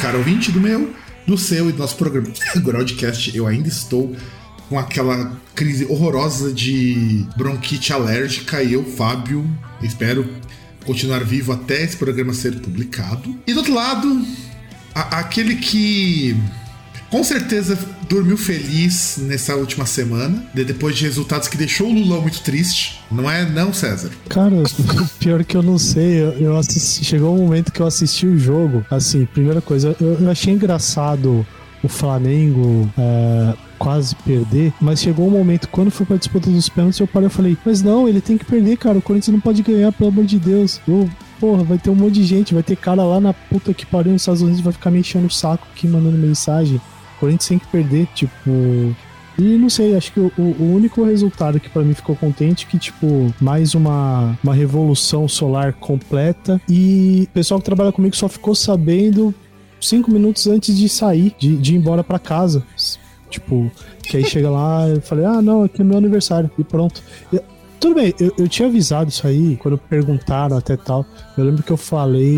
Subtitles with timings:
[0.00, 0.94] Caro ouvinte do meu,
[1.26, 2.28] do seu e do nosso programa
[2.64, 4.16] Broadcast, eu ainda estou
[4.70, 9.46] com aquela crise horrorosa de bronquite alérgica e eu, Fábio,
[9.82, 10.26] espero
[10.86, 13.38] continuar vivo até esse programa ser publicado.
[13.46, 14.26] E do outro lado,
[14.94, 16.34] a, aquele que
[17.10, 22.40] com certeza dormiu feliz nessa última semana, depois de resultados que deixou o Lulão muito
[22.40, 23.00] triste.
[23.10, 24.10] Não é, não, César?
[24.28, 24.56] Cara,
[25.18, 26.22] pior que eu não sei.
[26.22, 28.84] Eu, eu assisti, chegou um momento que eu assisti o jogo.
[28.90, 31.46] Assim, primeira coisa, eu, eu achei engraçado
[31.82, 36.98] o Flamengo é, quase perder, mas chegou um momento, quando foi pra disputa dos pênaltis,
[36.98, 39.62] eu parei e falei, mas não, ele tem que perder, cara, o Corinthians não pode
[39.62, 40.80] ganhar, pelo amor de Deus.
[40.88, 43.86] Eu, porra, vai ter um monte de gente, vai ter cara lá na puta que
[43.86, 46.80] pariu nos Estados Unidos, vai ficar me enchendo o saco aqui, mandando mensagem.
[47.18, 48.50] Corinthians tem que perder, tipo.
[49.38, 52.70] E não sei, acho que o, o único resultado que para mim ficou contente é
[52.70, 56.60] que, tipo, mais uma, uma revolução solar completa.
[56.68, 59.34] E o pessoal que trabalha comigo só ficou sabendo
[59.78, 62.64] cinco minutos antes de sair, de, de ir embora para casa.
[63.28, 63.70] Tipo,
[64.02, 66.50] que aí chega lá, eu falei, ah, não, aqui é meu aniversário.
[66.58, 67.02] E pronto.
[67.78, 71.04] Tudo bem, eu, eu tinha avisado isso aí quando perguntaram até tal.
[71.36, 72.36] Eu lembro que eu falei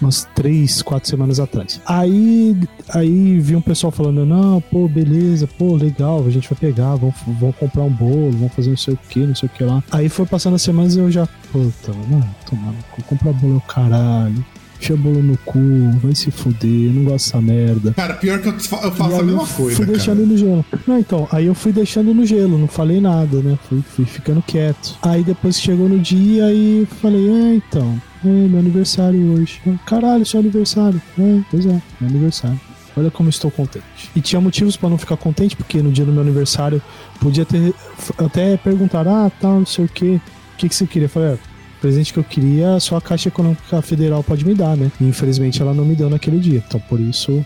[0.00, 1.80] umas três, quatro semanas atrás.
[1.86, 2.56] Aí,
[2.94, 7.14] aí vi um pessoal falando: não, pô, beleza, pô, legal, a gente vai pegar, vamos,
[7.26, 9.82] vamos comprar um bolo, vamos fazer não sei o que, não sei o que lá.
[9.90, 12.74] Aí foi passando as semanas e eu já, puta, não, tomar,
[13.08, 14.44] comprar bolo é o caralho
[14.80, 15.58] enfia bolo no cu,
[16.02, 17.92] vai se fuder, não gosto dessa merda.
[17.92, 19.76] Cara, pior que eu, eu faço a mesma coisa.
[19.76, 19.98] Fui cara.
[19.98, 20.64] deixando no gelo.
[20.86, 23.58] Não, então, aí eu fui deixando no gelo, não falei nada, né?
[23.68, 24.96] Fui, fui ficando quieto.
[25.02, 29.60] Aí depois chegou no dia e falei, é, então, é meu aniversário hoje.
[29.84, 31.00] Caralho, seu aniversário.
[31.18, 32.60] É, pois é, meu aniversário.
[32.96, 34.10] Olha como estou contente.
[34.14, 36.82] E tinha motivos para não ficar contente, porque no dia do meu aniversário
[37.20, 37.72] podia ter
[38.18, 40.20] até perguntar, ah, tá, não sei o que, o
[40.56, 41.06] que, que você queria?
[41.06, 41.38] Eu falei, ah,
[41.78, 44.90] presente que eu queria, só a Caixa Econômica Federal pode me dar, né?
[45.00, 46.62] E infelizmente ela não me deu naquele dia.
[46.66, 47.44] Então por isso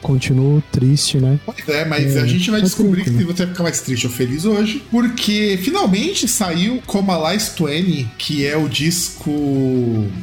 [0.00, 1.38] continuo triste, né?
[1.44, 4.12] Pois é, mas é, a gente vai descobrir que você vai ficar mais triste ou
[4.12, 9.30] feliz hoje, porque finalmente saiu Coma Lies 20, que é o disco.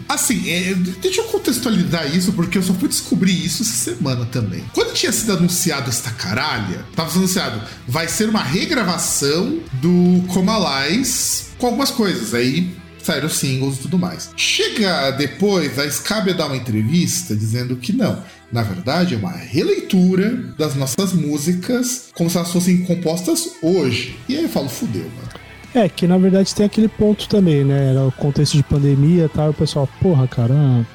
[0.08, 4.64] Assim, é, deixa eu contextualizar isso, porque eu só fui descobrir isso essa semana também.
[4.74, 11.52] Quando tinha sido anunciado esta caralha, tava anunciado, vai ser uma regravação do Coma Lies
[11.58, 12.34] com algumas coisas.
[12.34, 12.72] Aí
[13.06, 14.32] saíram singles e tudo mais.
[14.36, 18.24] Chega depois, a Scabia dá uma entrevista dizendo que não.
[18.52, 24.18] Na verdade, é uma releitura das nossas músicas como se elas fossem compostas hoje.
[24.28, 25.42] E aí eu falo, fudeu, mano.
[25.74, 27.92] É, que na verdade tem aquele ponto também, né?
[27.92, 30.86] Era o contexto de pandemia e tal, o pessoal, porra, cara,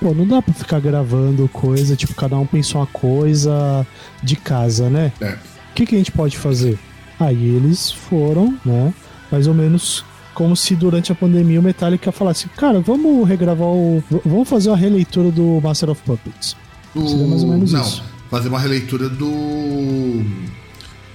[0.00, 3.86] pô, não dá pra ficar gravando coisa, tipo, cada um pensou uma coisa
[4.22, 5.12] de casa, né?
[5.20, 5.32] É.
[5.32, 6.78] O que, que a gente pode fazer?
[7.20, 8.92] Aí eles foram, né?
[9.30, 14.02] Mais ou menos como se durante a pandemia o Metallica falasse, cara, vamos regravar o.
[14.24, 16.56] Vamos fazer uma releitura do Master of Puppets.
[16.94, 17.08] Do...
[17.08, 18.04] Seria mais ou menos Não, isso.
[18.30, 20.24] Fazer uma releitura do.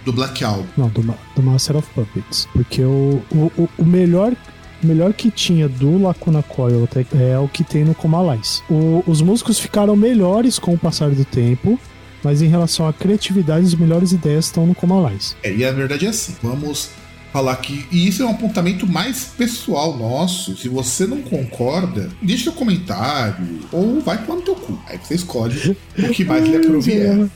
[0.06, 0.66] Do Black Album.
[0.78, 1.02] Não, do,
[1.36, 2.48] do Master of Puppets.
[2.54, 4.34] Porque o, o, o melhor
[4.82, 6.88] melhor que tinha do Lacuna Coil
[7.20, 8.64] é o que tem no Comalais.
[9.06, 11.80] os músicos ficaram melhores com o passar do tempo,
[12.24, 15.36] mas em relação à criatividade, as melhores ideias estão no Comalais.
[15.44, 16.92] É, e a verdade é assim: vamos
[17.38, 17.86] falar que.
[17.92, 20.58] E isso é um apontamento mais pessoal nosso.
[20.58, 24.80] Se você não concorda, deixa seu comentário ou vai tomar no teu cu.
[24.88, 27.30] Aí você escolhe o que mais lhe aprovier.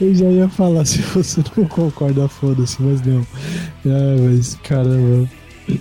[0.00, 3.26] Eu já ia falar, se você não concorda, foda-se, mas não.
[3.86, 5.28] Ah, mas caramba.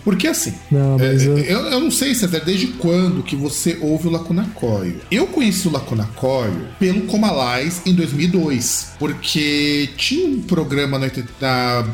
[0.03, 1.37] Porque assim, não, é, eu...
[1.37, 1.59] eu...
[1.67, 4.95] Eu, não sei, César, desde quando que você ouve o Lacuna Coil.
[5.09, 11.07] Eu conheci o Lacuna Coil pelo Comalais em 2002, porque tinha um programa na,
[11.39, 11.87] na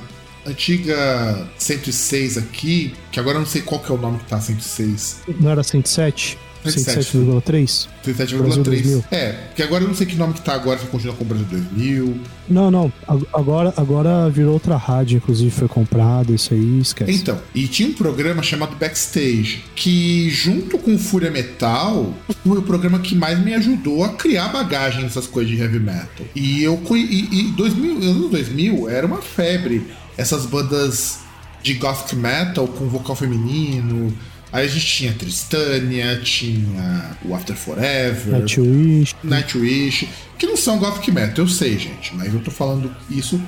[0.45, 4.39] antiga 106 aqui, que agora eu não sei qual que é o nome que tá
[4.39, 5.21] 106.
[5.39, 6.37] Não era 107?
[6.63, 7.87] 107,3?
[8.05, 9.03] 37,3.
[9.11, 11.27] É, porque agora eu não sei que nome que tá agora, se continua com o
[11.27, 12.17] Brasil 2000.
[12.49, 12.91] Não, não.
[13.33, 17.11] Agora, agora virou outra rádio, inclusive foi comprada, isso aí, esquece.
[17.11, 22.13] Então, e tinha um programa chamado Backstage, que junto com Fúria Metal,
[22.45, 26.25] foi o programa que mais me ajudou a criar bagagem nessas coisas de heavy metal.
[26.35, 29.85] E eu e, e 2000, anos 2000 era uma febre
[30.17, 31.19] essas bandas
[31.61, 34.13] de gothic metal com vocal feminino,
[34.53, 40.07] Aí a gente tinha Tristânia, tinha o After Forever, Nightwish, Nightwish,
[40.37, 43.41] que não são gothic metal, eu sei, gente, mas eu tô falando isso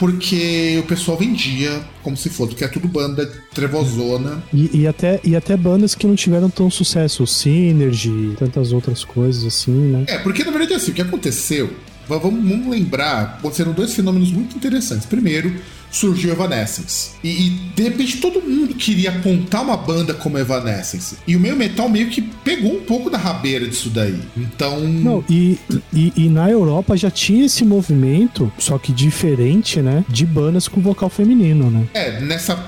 [0.00, 4.42] porque o pessoal vendia como se fosse, porque é tudo banda trevozona.
[4.52, 9.44] E, e, até, e até bandas que não tiveram tão sucesso, Synergy, tantas outras coisas
[9.44, 10.06] assim, né?
[10.08, 11.70] É, porque na verdade assim, o que aconteceu,
[12.18, 15.06] vamos, lembrar, aconteceram dois fenômenos muito interessantes.
[15.06, 15.54] Primeiro,
[15.90, 17.10] surgiu Evanescence.
[17.22, 21.16] E, e, de repente todo mundo queria apontar uma banda como Evanescence.
[21.26, 24.18] E o meio metal meio que pegou um pouco da rabeira disso daí.
[24.36, 24.80] Então.
[24.80, 25.58] Não, e,
[25.92, 30.04] e, e, na Europa já tinha esse movimento, só que diferente, né?
[30.08, 31.86] De bandas com vocal feminino, né?
[31.94, 32.58] É, nessa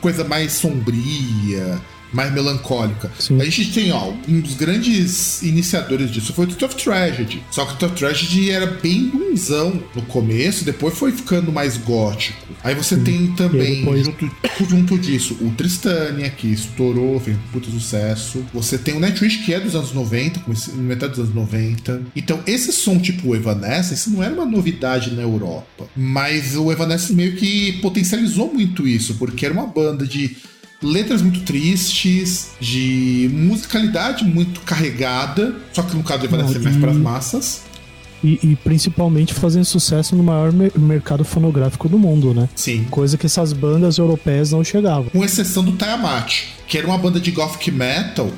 [0.00, 1.80] coisa mais sombria
[2.14, 3.10] mais melancólica.
[3.18, 3.40] Sim.
[3.40, 7.42] A gente tem, ó, um dos grandes iniciadores disso foi o Tito of Tragedy.
[7.50, 11.76] Só que o Tito of Tragedy era bem dunzão no começo, depois foi ficando mais
[11.76, 12.38] gótico.
[12.62, 13.04] Aí você Sim.
[13.04, 14.04] tem também, depois...
[14.06, 14.30] junto,
[14.68, 18.44] junto disso, o Tristania, que estourou, fez um puta sucesso.
[18.54, 20.40] Você tem o Nightwish, que é dos anos 90,
[20.76, 22.02] metade dos anos 90.
[22.14, 25.86] Então, esse som tipo Evanescence não era uma novidade na Europa.
[25.96, 30.36] Mas o Evanescence meio que potencializou muito isso, porque era uma banda de
[30.82, 36.76] letras muito tristes, de musicalidade muito carregada, só que no caso ele vai ser mais
[36.76, 37.62] para as massas.
[38.22, 42.48] E, e, principalmente fazendo sucesso no maior mer mercado fonográfico do mundo, né?
[42.54, 42.84] Sim.
[42.90, 45.10] Coisa que essas bandas europeias não chegavam.
[45.10, 48.30] Com exceção do Tiamat, que era uma banda de gothic metal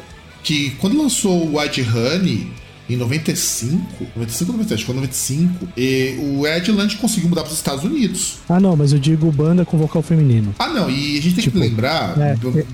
[0.47, 2.49] que quando lançou o White Honey,
[2.89, 7.57] em 95, 95 ou 97, foi 95, e o Ed Land conseguiu mudar para os
[7.57, 8.39] Estados Unidos.
[8.49, 10.55] Ah, não, mas eu digo banda com vocal feminino.
[10.59, 12.19] Ah, não, e a gente tem tipo, que lembrar.
[12.19, 12.65] É, do, é...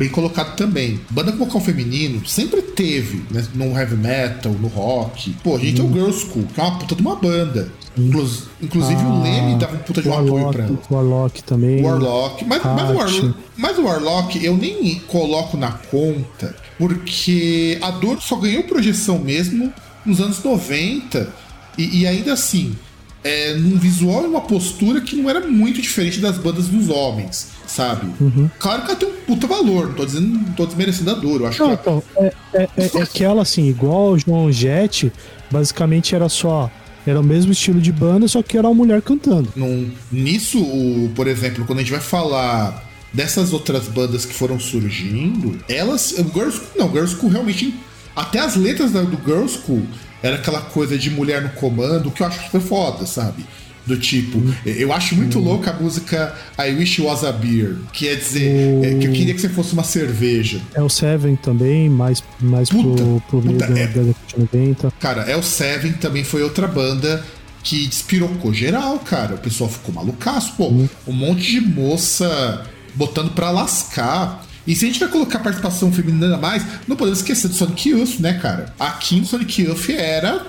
[0.00, 0.98] Bem colocado também.
[1.10, 3.46] Banda com vocal feminino sempre teve, né?
[3.54, 5.36] No heavy metal, no rock.
[5.44, 5.92] Pô, a gente é o uhum.
[5.92, 7.70] Girls School, que é uma puta de uma banda.
[7.98, 10.78] Inclus, inclusive ah, o Leme dava um puta de um apoio pra ela.
[10.90, 11.82] Warlock também.
[11.82, 12.44] Warlock.
[12.46, 18.22] Mas, mas, o Warlock, mas o Warlock eu nem coloco na conta, porque a dor
[18.22, 19.70] só ganhou projeção mesmo
[20.04, 21.28] nos anos 90.
[21.76, 22.74] E, e ainda assim,
[23.22, 27.48] é, num visual e uma postura que não era muito diferente das bandas dos homens,
[27.66, 28.10] sabe?
[28.18, 28.48] Uhum.
[28.58, 31.42] Claro que ela tem um puta valor, não tô dizendo, não tô desmerecendo a dor,
[31.42, 31.82] eu acho não, que.
[31.82, 35.12] Então, é, é, é, é que ela, assim, igual o João Jett,
[35.50, 36.70] basicamente era só
[37.06, 39.52] era o mesmo estilo de banda, só que era uma mulher cantando.
[39.54, 44.58] Num, nisso, o, por exemplo, quando a gente vai falar dessas outras bandas que foram
[44.58, 46.14] surgindo, elas.
[46.32, 47.74] Girls School, não, Girls School realmente.
[48.14, 49.82] Até as letras do Girls School
[50.22, 53.44] era aquela coisa de mulher no comando, que eu acho foi foda, sabe?
[53.86, 55.42] Do tipo, eu acho muito hum.
[55.42, 59.34] louca a música I Wish Was a Beer, que é dizer é, que eu queria
[59.34, 60.60] que você fosse uma cerveja.
[60.74, 63.58] É o Seven também, mais, mais puta, pro, pro meio é...
[63.58, 64.92] da década de 90.
[65.00, 67.24] Cara, é o Seven também foi outra banda
[67.62, 69.34] que despirocou geral, cara.
[69.34, 70.68] O pessoal ficou malucaço, pô.
[70.68, 70.88] Hum.
[71.06, 74.46] Um monte de moça botando pra lascar.
[74.66, 78.20] E se a gente vai colocar participação feminina mais, não podemos esquecer do Sonic Youth,
[78.20, 78.74] né, cara?
[78.78, 80.46] Aqui no Sonic Youth era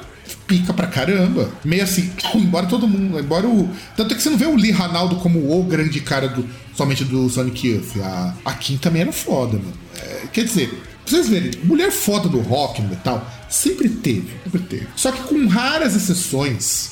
[0.47, 1.49] pica pra caramba.
[1.63, 3.19] Meio assim, embora todo mundo.
[3.19, 3.69] Embora o.
[3.95, 7.03] Tanto é que você não vê o Lee Ranaldo como o grande cara do, somente
[7.05, 7.97] do Sonic Youth.
[8.01, 9.73] A, a Kim também era foda, mano.
[9.97, 14.59] É, quer dizer, pra vocês verem, mulher foda do rock, no metal, sempre teve, sempre
[14.61, 14.87] teve.
[14.95, 16.91] Só que com raras exceções,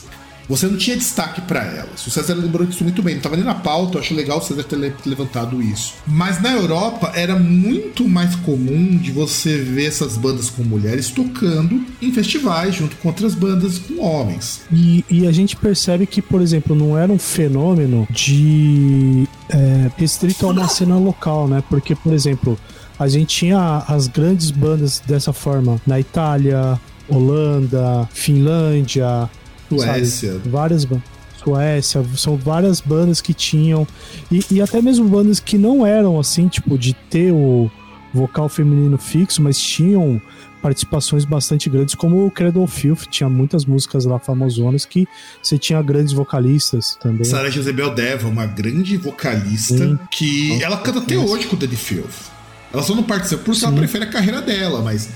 [0.49, 2.05] você não tinha destaque para elas.
[2.05, 3.13] O César lembrou disso muito bem.
[3.13, 4.75] Não estava nem na pauta, eu acho legal o César ter
[5.05, 5.93] levantado isso.
[6.07, 11.85] Mas na Europa era muito mais comum de você ver essas bandas com mulheres tocando
[12.01, 14.61] em festivais junto com outras bandas com homens.
[14.71, 20.47] E, e a gente percebe que, por exemplo, não era um fenômeno de é, restrito
[20.47, 21.63] a uma cena local, né?
[21.69, 22.57] Porque, por exemplo,
[22.97, 29.29] a gente tinha as grandes bandas dessa forma na Itália, Holanda, Finlândia,
[29.69, 30.33] Suécia.
[30.33, 30.49] Sabe?
[30.49, 31.19] Várias bandas.
[31.43, 33.87] Suécia, são várias bandas que tinham.
[34.29, 37.71] E, e, até mesmo bandas que não eram assim, tipo, de ter o
[38.13, 40.21] vocal feminino fixo, mas tinham
[40.61, 45.07] participações bastante grandes, como o Cradle Filth, tinha muitas músicas lá famosonas que
[45.41, 47.23] você tinha grandes vocalistas também.
[47.23, 49.97] Sarah Jezebel Deva, uma grande vocalista Sim.
[50.11, 52.29] que Nossa, ela canta até hoje com o Dead Filth.
[52.73, 53.67] Ela só não participa porque Sim.
[53.67, 55.09] ela prefere a carreira dela, mas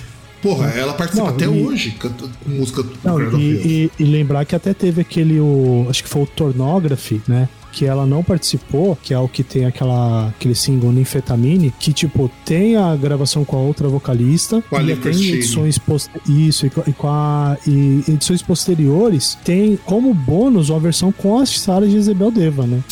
[0.44, 1.48] Porra, ela participa não, até e...
[1.48, 6.04] hoje canta música do não, e, e, e, lembrar que até teve aquele, o, acho
[6.04, 7.48] que foi o Tornography, né?
[7.74, 12.30] que ela não participou, que é o que tem aquela, aquele single Ninfetamine, que, tipo,
[12.46, 15.80] tem a gravação com a outra vocalista, Com a e tem edições.
[16.30, 21.40] Isso, e com, e com a e edições posteriores, tem como bônus uma versão com
[21.40, 22.84] a Sarah Jezebel Deva, né?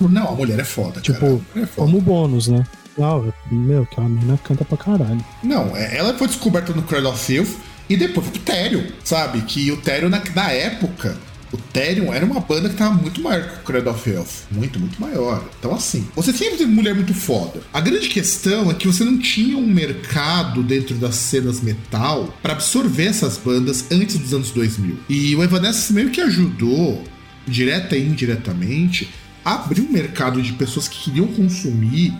[0.00, 1.40] Não, a mulher é foda, Tipo, cara.
[1.56, 1.86] É foda.
[1.86, 2.64] Como bônus, né?
[3.00, 5.24] Não, meu, aquela menina canta pra caralho.
[5.42, 7.56] Não, é- ela foi descoberta no Cradle of Filth
[7.88, 9.40] e depois pro Therion, sabe?
[9.42, 11.16] Que o Therion, na, na época,
[11.52, 14.44] o Therion era uma banda que tava muito maior que o Cradle of Filth.
[14.52, 15.42] Muito, muito maior.
[15.58, 17.60] Então, assim, você sempre teve mulher muito foda.
[17.72, 22.52] A grande questão é que você não tinha um mercado dentro das cenas metal pra
[22.52, 24.96] absorver essas bandas antes dos anos 2000.
[25.08, 27.02] E o Evanescence meio que ajudou,
[27.48, 29.10] direta e indiretamente,
[29.50, 32.14] a abrir um mercado de pessoas que queriam consumir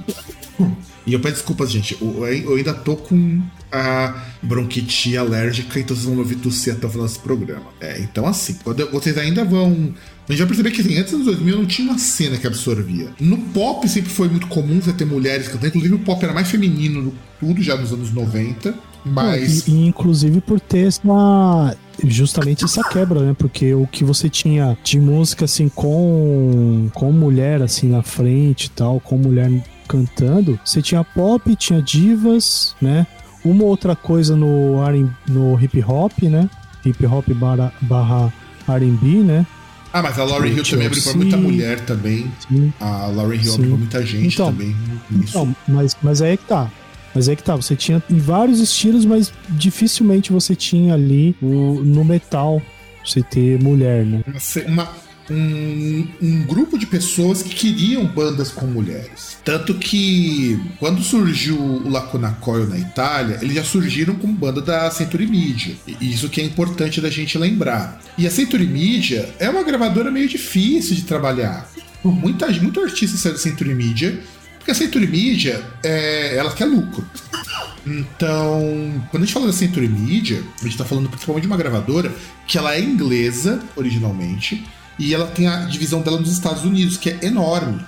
[1.06, 1.96] e eu peço desculpas, gente.
[2.00, 3.40] Eu, eu ainda tô com
[3.72, 7.66] a bronquite alérgica, então vocês vão me ouvir tossir até o final desse programa.
[7.80, 9.94] É, então assim, quando eu- vocês ainda vão.
[10.28, 12.46] A gente vai perceber que assim, antes dos anos 2000 não tinha uma cena que
[12.46, 13.08] absorvia.
[13.20, 16.48] No pop sempre foi muito comum você ter mulheres cantando, inclusive o pop era mais
[16.48, 18.74] feminino no tudo já nos anos 90.
[19.04, 19.66] Mas.
[19.66, 23.34] E, e, inclusive por ter essa, justamente essa quebra, né?
[23.36, 28.70] Porque o que você tinha de música assim com com mulher assim na frente e
[28.70, 29.50] tal, com mulher
[29.90, 33.04] cantando, você tinha pop, tinha divas, né?
[33.44, 34.76] Uma outra coisa no
[35.26, 36.48] no hip hop, né?
[36.84, 38.32] Hip hop barra, barra
[38.68, 39.44] R&B, né?
[39.92, 42.30] Ah, mas a Lauren Hill também abriu pra muita mulher também.
[42.48, 42.72] Sim.
[42.78, 43.54] A Lauren Hill Sim.
[43.54, 44.76] abriu pra muita gente Então, também.
[45.10, 45.30] Nisso.
[45.30, 46.70] Então, mas, mas aí é que tá.
[47.12, 51.34] Mas aí é que tá, você tinha em vários estilos, mas dificilmente você tinha ali
[51.42, 52.62] o, no metal
[53.04, 54.22] você ter mulher, né?
[54.68, 54.88] uma-
[55.30, 59.38] um, um grupo de pessoas que queriam bandas com mulheres.
[59.44, 64.90] Tanto que quando surgiu o Lacuna Coil na Itália, eles já surgiram como banda da
[64.90, 65.74] Century Media.
[65.86, 68.00] E isso que é importante da gente lembrar.
[68.18, 71.70] E a Century Media é uma gravadora meio difícil de trabalhar.
[72.02, 74.18] Muita, muito artista saiu da Century Media,
[74.58, 77.06] porque a Century Media, é, ela quer lucro.
[77.86, 81.56] Então, quando a gente fala da Century Media, a gente tá falando principalmente de uma
[81.56, 82.12] gravadora
[82.46, 84.62] que ela é inglesa originalmente
[85.00, 87.80] e ela tem a divisão dela nos Estados Unidos, que é enorme.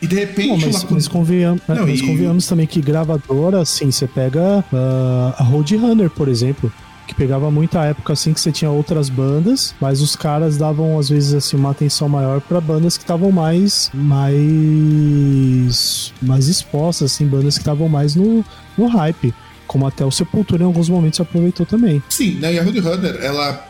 [0.00, 3.60] E de repente, Pô, mas, Lacuna- mas, convenhamos, Não, mas e- convenhamos também que gravadora,
[3.60, 6.72] assim, você pega ah, a Roadrunner, por exemplo,
[7.06, 11.08] que pegava muita época assim que você tinha outras bandas, mas os caras davam às
[11.08, 17.54] vezes assim uma atenção maior pra bandas que estavam mais mais mais expostas, assim, bandas
[17.54, 18.44] que estavam mais no,
[18.78, 19.34] no hype,
[19.66, 22.02] como até o Sepultura em alguns momentos aproveitou também.
[22.08, 22.54] Sim, né?
[22.54, 23.66] E a Roadrunner, ela.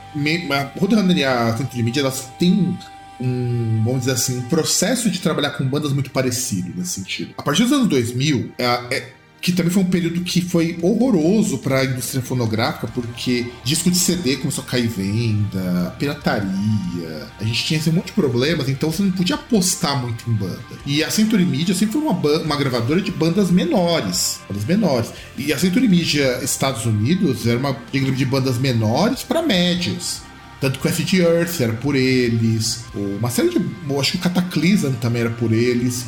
[0.78, 2.76] Roadrunner e a Century Media, elas têm
[3.20, 7.34] um, vamos dizer assim, um processo de trabalhar com bandas muito parecido nesse sentido.
[7.36, 11.58] A partir dos anos 2000, é, é- que também foi um período que foi horroroso
[11.58, 17.64] para a indústria fonográfica, porque disco de CD começou a cair venda, pirataria, a gente
[17.64, 20.60] tinha esse monte de problemas, então você não podia apostar muito em banda.
[20.84, 25.12] E a Century Media sempre foi uma, uma gravadora de bandas menores, bandas menores.
[25.38, 30.22] E a Century Media Estados Unidos era uma diga, de bandas menores para médias.
[30.60, 33.58] Tanto que o Acid Earth era por eles, uma série de.
[33.98, 36.04] Acho que o Cataclysm também era por eles.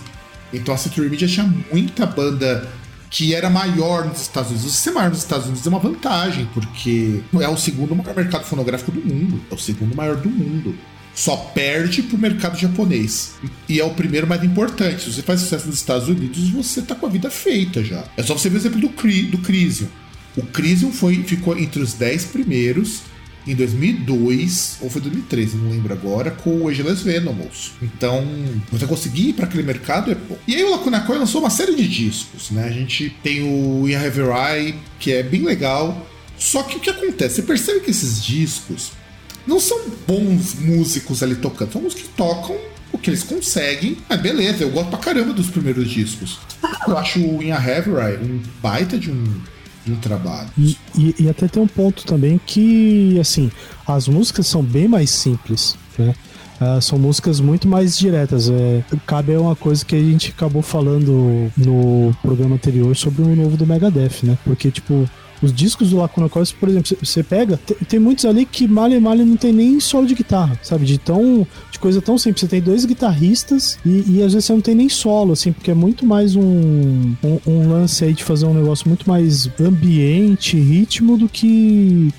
[0.52, 2.68] Então a Century Media tinha muita banda
[3.12, 4.72] que era maior nos Estados Unidos.
[4.74, 8.90] Ser maior nos Estados Unidos é uma vantagem, porque é o segundo maior mercado fonográfico
[8.90, 9.38] do mundo.
[9.50, 10.74] É o segundo maior do mundo.
[11.14, 13.34] Só perde pro mercado japonês.
[13.68, 15.02] E é o primeiro mais importante.
[15.02, 18.02] Se você faz sucesso nos Estados Unidos, você tá com a vida feita já.
[18.16, 19.88] É só você ver o exemplo do, Cri do Crisium.
[20.34, 23.02] O Crisium foi, ficou entre os 10 primeiros
[23.46, 27.72] em 2002, ou foi 2013, não lembro agora, com o Ageless Venomous.
[27.82, 28.24] Então,
[28.70, 30.38] você conseguir ir para aquele mercado é bom.
[30.46, 32.64] E aí o Lacuna Coil lançou uma série de discos, né?
[32.64, 36.06] A gente tem o Eye, que é bem legal.
[36.38, 37.36] Só que o que acontece?
[37.36, 38.92] Você percebe que esses discos
[39.46, 42.56] não são bons músicos ali tocando, são os que tocam
[42.92, 43.96] o que eles conseguem.
[44.08, 46.38] Mas beleza, eu gosto pra caramba dos primeiros discos.
[46.86, 49.40] Eu acho o In a Heavy um baita de um,
[49.88, 50.48] um trabalho.
[50.56, 53.50] E, e, e até tem um ponto também que, assim,
[53.86, 56.14] as músicas são bem mais simples, né?
[56.60, 58.48] Ah, são músicas muito mais diretas.
[58.48, 63.56] É, cabe uma coisa que a gente acabou falando no programa anterior sobre o novo
[63.56, 64.38] do Megadeth, né?
[64.44, 65.08] Porque, tipo,
[65.42, 67.58] os discos do Lacuna Coil, por exemplo, você pega,
[67.88, 70.84] tem, muitos ali que malha e malha não tem nem solo de guitarra, sabe?
[70.84, 72.40] De tão de coisa tão simples.
[72.40, 75.70] Você tem dois guitarristas e, e às vezes você não tem nem solo, assim, porque
[75.70, 80.56] é muito mais um, um, um lance aí de fazer um negócio muito mais ambiente,
[80.56, 82.12] ritmo, do que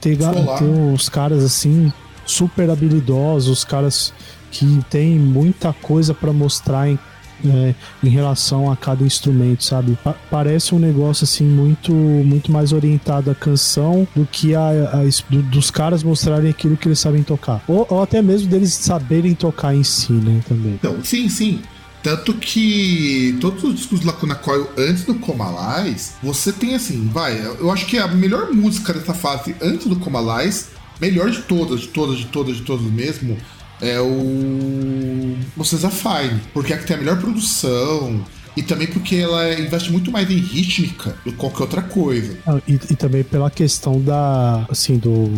[0.00, 1.92] ter, ter os caras assim,
[2.24, 4.12] super habilidosos, os caras
[4.50, 6.98] que tem muita coisa pra mostrar em
[7.44, 9.98] é, em relação a cada instrumento, sabe?
[10.02, 15.02] Pa parece um negócio assim muito muito mais orientado à canção do que a, a
[15.30, 17.62] do, dos caras mostrarem aquilo que eles sabem tocar.
[17.68, 20.40] Ou, ou, até mesmo deles saberem tocar em si, né?
[20.48, 20.74] Também.
[20.74, 21.60] Então, sim, sim.
[22.02, 27.36] Tanto que todos os discos do Lacuna Coil antes do Comalais, você tem assim, vai,
[27.58, 30.68] eu acho que a melhor música dessa fase antes do Comalais,
[31.00, 33.36] melhor de todas, de todas, de todas, de todas mesmo,
[33.80, 38.24] é o Vocês a Fine, porque é a que tem a melhor produção,
[38.56, 42.38] e também porque ela investe muito mais em rítmica do que qualquer outra coisa.
[42.46, 45.28] Ah, e, e, também pela questão da, assim, do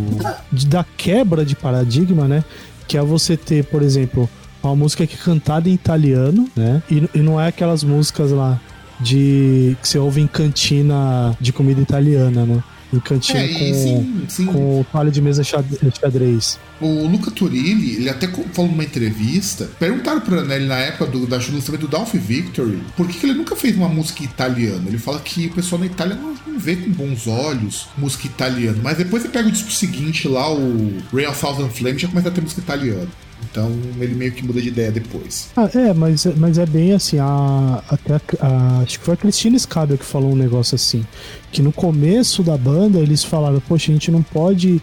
[0.52, 2.44] de, da quebra de paradigma, né?
[2.86, 4.30] Que é você ter, por exemplo,
[4.62, 6.80] uma música que é cantada em italiano, né?
[6.88, 8.60] E, e não é aquelas músicas lá
[9.00, 12.62] de que você ouve em cantina de comida italiana, né?
[12.92, 14.46] Em cantinho é, com, sim, sim.
[14.46, 16.58] com palha de mesa xadrez.
[16.80, 21.36] O Luca Turilli, ele até falou numa entrevista, perguntaram pra ele na época do, da
[21.36, 24.84] lançamento do Dolph Victory, por que, que, ele nunca fez uma música italiana?
[24.86, 28.78] Ele fala que o pessoal na Itália não, não, vê com bons olhos música italiana,
[28.82, 32.28] mas depois você pega o disco seguinte lá, o Ray of Thousand Flames, já começa
[32.28, 33.08] a ter música italiana.
[33.50, 35.50] Então ele meio que muda de ideia depois.
[35.56, 39.16] Ah, é, mas, mas é bem assim, a, até a, a, acho que foi a
[39.16, 41.04] Cristina Scabel que falou um negócio assim,
[41.50, 44.80] que no começo da banda eles falaram, poxa, a gente não pode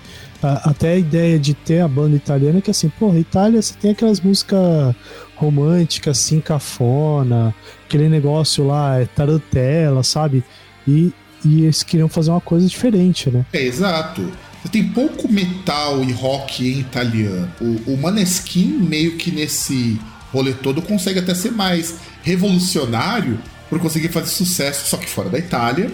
[0.63, 4.19] até a ideia de ter a banda italiana que assim, porra, Itália você tem aquelas
[4.19, 4.95] músicas
[5.35, 7.53] românticas assim, cafona,
[7.85, 10.43] aquele negócio lá, é tarantela, sabe?
[10.87, 11.11] E,
[11.43, 13.45] e eles queriam fazer uma coisa diferente, né?
[13.53, 14.31] É, exato.
[14.71, 17.51] Tem pouco metal e rock em italiano.
[17.61, 19.99] O, o Maneskin, meio que nesse
[20.31, 25.39] rolê todo, consegue até ser mais revolucionário por conseguir fazer sucesso, só que fora da
[25.39, 25.91] Itália,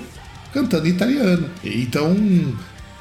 [0.54, 1.50] cantando em italiano.
[1.64, 2.16] Então,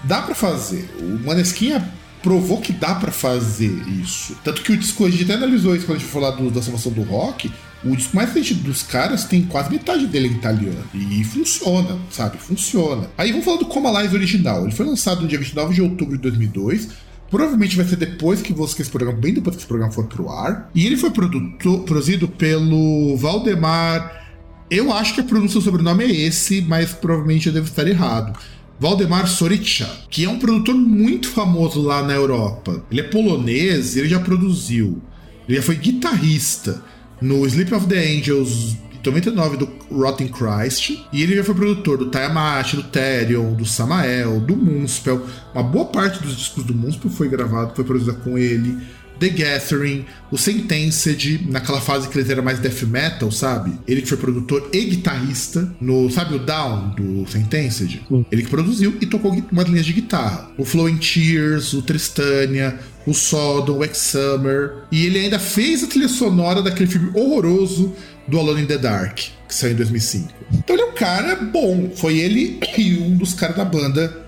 [0.05, 0.89] dá para fazer.
[0.99, 1.81] O Maneskin
[2.23, 3.73] provou que dá para fazer
[4.03, 4.37] isso.
[4.45, 6.63] Tanto que o disco, a gente até analisou isso quando a gente falou do, da
[6.63, 7.51] formação do rock.
[7.83, 10.85] O disco mais recente dos caras tem quase metade dele em italiano.
[10.93, 12.37] E funciona, sabe?
[12.37, 13.09] Funciona.
[13.17, 14.65] Aí vamos falar do Coma Live original.
[14.65, 16.89] Ele foi lançado no dia 29 de outubro de 2002.
[17.31, 20.29] Provavelmente vai ser depois que você esse programa, bem depois que esse programa for pro
[20.29, 20.69] ar.
[20.75, 24.29] E ele foi produto, produzido pelo Valdemar.
[24.71, 28.39] Eu acho que a pronúncia do sobrenome é esse, mas provavelmente eu devo estar errado.
[28.79, 32.83] Valdemar Soricha, que é um produtor muito famoso lá na Europa.
[32.91, 35.01] Ele é polonês ele já produziu.
[35.49, 36.83] Ele já foi guitarrista
[37.21, 41.07] no Sleep of the Angels 99 do Rotten Christ.
[41.13, 45.25] E ele já foi produtor do Tiamat, do Therion, do Samael, do Moonspell.
[45.55, 48.79] Uma boa parte dos discos do Moonspell foi gravado, foi produzida com ele.
[49.21, 53.79] The Gathering, o Sentenced, naquela fase que ele era mais death metal, sabe?
[53.87, 58.01] Ele que foi produtor e guitarrista no, sabe o Down do Sentenced?
[58.33, 60.51] Ele que produziu e tocou umas linhas de guitarra.
[60.57, 64.85] O Flowing Tears, o Tristania, o Sodom, o X-Summer.
[64.91, 67.95] E ele ainda fez a trilha sonora daquele filme horroroso
[68.27, 70.33] do Alone in the Dark, que saiu em 2005.
[70.53, 71.91] Então ele é um cara bom.
[71.95, 74.27] Foi ele e um dos caras da banda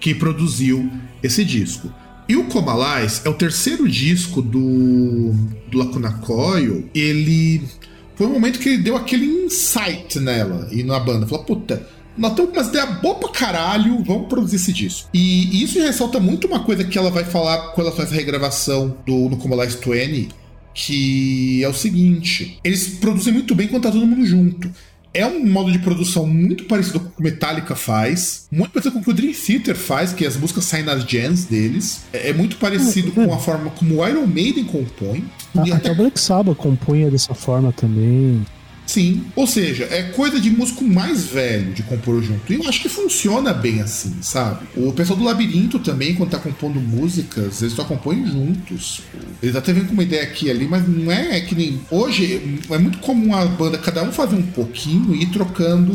[0.00, 0.90] que produziu
[1.22, 1.92] esse disco.
[2.28, 5.32] E o Comalais é o terceiro disco do,
[5.70, 6.88] do Lacuna Coil.
[6.94, 7.62] Ele.
[8.14, 11.26] Foi um momento que ele deu aquele insight nela e na banda.
[11.26, 15.08] Falou, puta, nós temos umas ideias boas pra caralho, vamos produzir esse disco.
[15.12, 18.96] E, isso ressalta muito uma coisa que ela vai falar com relação a essa regravação
[19.06, 20.28] do no Comalais 20,
[20.72, 24.70] que é o seguinte: eles produzem muito bem quando tá todo mundo junto.
[25.16, 28.94] É um modo de produção muito parecido com o que o Metallica faz, muito parecido
[28.94, 32.00] com o que o Dream Theater faz, que as músicas saem nas jams deles.
[32.12, 35.24] É, é muito parecido com a forma como o Iron Maiden compõe.
[35.56, 35.72] A, até...
[35.72, 38.44] até o Black Sabbath compunha dessa forma também.
[38.86, 42.52] Sim, ou seja, é coisa de músico mais velho de compor junto.
[42.52, 44.66] E eu acho que funciona bem assim, sabe?
[44.76, 49.00] O pessoal do Labirinto também, quando tá compondo músicas, eles só compõem juntos.
[49.42, 51.80] Eles até vêm com uma ideia aqui e ali, mas não é que nem.
[51.90, 55.94] Hoje é muito comum a banda, cada um fazer um pouquinho e ir trocando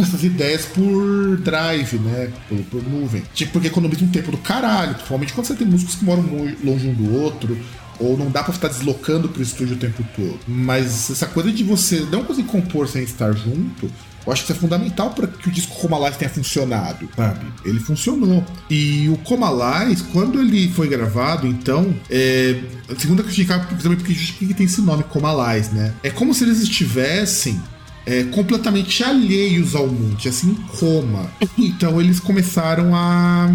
[0.00, 2.30] essas ideias por drive, né?
[2.48, 3.22] Por, por nuvem.
[3.34, 6.24] Tipo, porque economiza um tempo do caralho, principalmente quando você tem músicos que moram
[6.64, 7.58] longe um do outro
[7.98, 10.38] ou não dá para ficar deslocando pro estúdio o tempo todo.
[10.46, 13.90] Mas essa coisa de você não conseguir compor sem estar junto,
[14.26, 17.46] eu acho que isso é fundamental para que o disco Comalize tenha funcionado, sabe?
[17.64, 18.44] Ele funcionou.
[18.68, 22.60] E o Comalize, quando ele foi gravado, então, é,
[22.98, 25.94] segundo a criticar, também porque que tem esse nome Comalize, né?
[26.02, 27.58] É como se eles estivessem
[28.04, 31.30] é, completamente alheios ao mundo, assim, coma.
[31.56, 33.50] Então eles começaram a,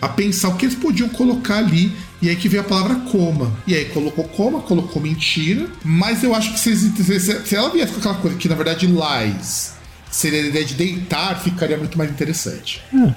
[0.00, 3.56] a pensar o que eles podiam colocar ali e aí que veio a palavra coma.
[3.66, 5.66] E aí colocou coma, colocou mentira.
[5.84, 8.86] Mas eu acho que se, se, se ela viesse com aquela coisa que na verdade
[8.86, 9.72] lies
[10.10, 12.82] seria a ideia de deitar, ficaria muito mais interessante.
[12.92, 13.12] Hum.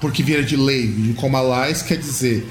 [0.00, 2.48] Porque vira de lei, de coma lies quer dizer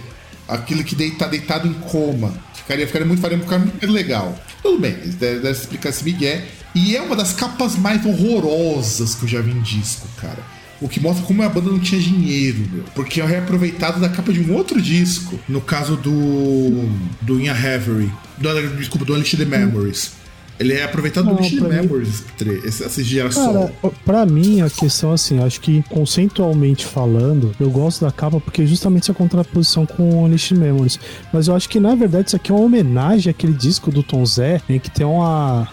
[0.47, 2.33] aquilo que deita, deitado em coma.
[2.53, 4.37] Ficaria, ficaria muito, faria ficar muito legal.
[4.61, 6.41] Tudo bem, devem deve explicar esse Miguel.
[6.75, 10.43] E é uma das capas mais horrorosas que eu já vi em disco, cara.
[10.79, 12.83] O que mostra como a banda não tinha dinheiro, meu.
[12.93, 15.39] Porque é reaproveitado da capa de um outro disco.
[15.47, 16.89] No caso do.
[17.21, 18.11] do In a Reverie.
[18.37, 20.11] Do, desculpa, do Unleashed Memories.
[20.59, 22.23] Ele é aproveitado do mim- Memories,
[22.65, 23.71] esse- essa geração.
[23.81, 28.65] Cara, pra mim a questão assim, acho que conceitualmente falando, eu gosto da capa porque
[28.65, 30.99] justamente essa contraposição com o Unleashed Memories.
[31.31, 34.25] Mas eu acho que na verdade isso aqui é uma homenagem àquele disco do Tom
[34.25, 35.67] Zé, em que tem uma.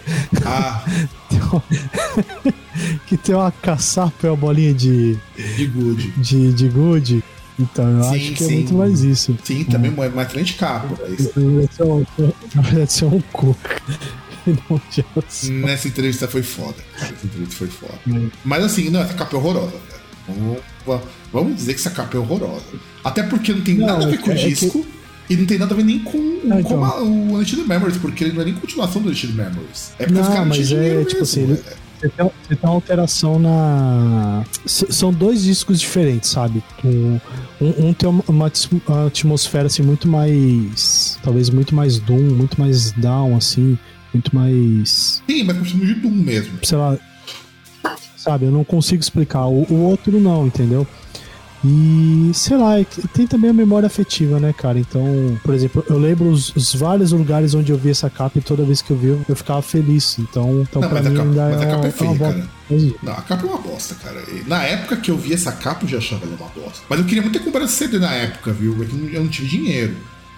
[0.45, 0.83] Ah,
[1.29, 1.63] tem uma-
[3.07, 5.17] que tem uma caçapa e uma bolinha de,
[5.57, 6.11] de good.
[6.17, 7.23] de, de good.
[7.57, 8.55] Então eu Sim, acho que é sim.
[8.55, 9.35] muito mais isso.
[9.43, 10.93] Sim, também é mais frente capa.
[11.05, 11.31] é isso.
[11.79, 12.05] É um-
[12.61, 13.55] verdade, isso é um cu.
[14.45, 14.81] Não.
[15.61, 16.75] Nessa entrevista foi foda.
[16.97, 17.13] cara.
[17.13, 17.93] Essa entrevista foi foda.
[18.07, 18.29] Hum.
[18.43, 20.01] Mas assim, não, essa capa é horrorosa, cara.
[20.27, 22.63] Vamos, vamos dizer que essa capa é horrorosa.
[23.03, 24.85] Até porque não tem Não, nada a ver é com o que- é disco.
[25.27, 26.85] E não tem nada a ver nem com, Não, com então.
[26.85, 29.91] a- o Unleashed Memories, porque ele não é nem continuação do Unleashed Memories.
[29.97, 31.85] É porque os Não, caras não mas é tipo assim, mesmo, ele- é.
[31.97, 34.43] Você tem, você tem uma alteração na.
[34.65, 36.61] S- São dois discos diferentes, sabe?
[36.83, 37.19] Um,
[37.61, 38.51] um, um tem uma
[39.07, 41.17] atmosfera assim muito mais.
[41.23, 43.79] Talvez muito mais doom, muito mais down, assim.
[44.15, 45.21] Muito mais.
[45.29, 46.57] Sim, mas continua de Doom mesmo.
[46.63, 46.97] Sei lá.
[48.17, 49.45] Sabe, eu não consigo explicar.
[49.45, 50.87] O, o outro não, entendeu?
[51.63, 54.77] E, sei lá, é tem também a memória afetiva, né, cara?
[54.79, 55.03] Então,
[55.43, 58.63] por exemplo, eu lembro os, os vários lugares onde eu vi essa capa e toda
[58.63, 60.17] vez que eu vi, eu ficava feliz.
[60.19, 62.09] Então, então Não, pra a mim capa- ainda mas a é, capa uma, é feia,
[62.11, 62.49] uma cara.
[62.69, 64.23] Mas- Não, a capa é uma bosta, cara.
[64.31, 66.83] E Na época que eu vi essa capa, eu já achava ela uma bosta.
[66.89, 68.81] Mas eu queria muito ter comprado CD na época, viu?
[68.83, 69.95] É que eu não tive dinheiro.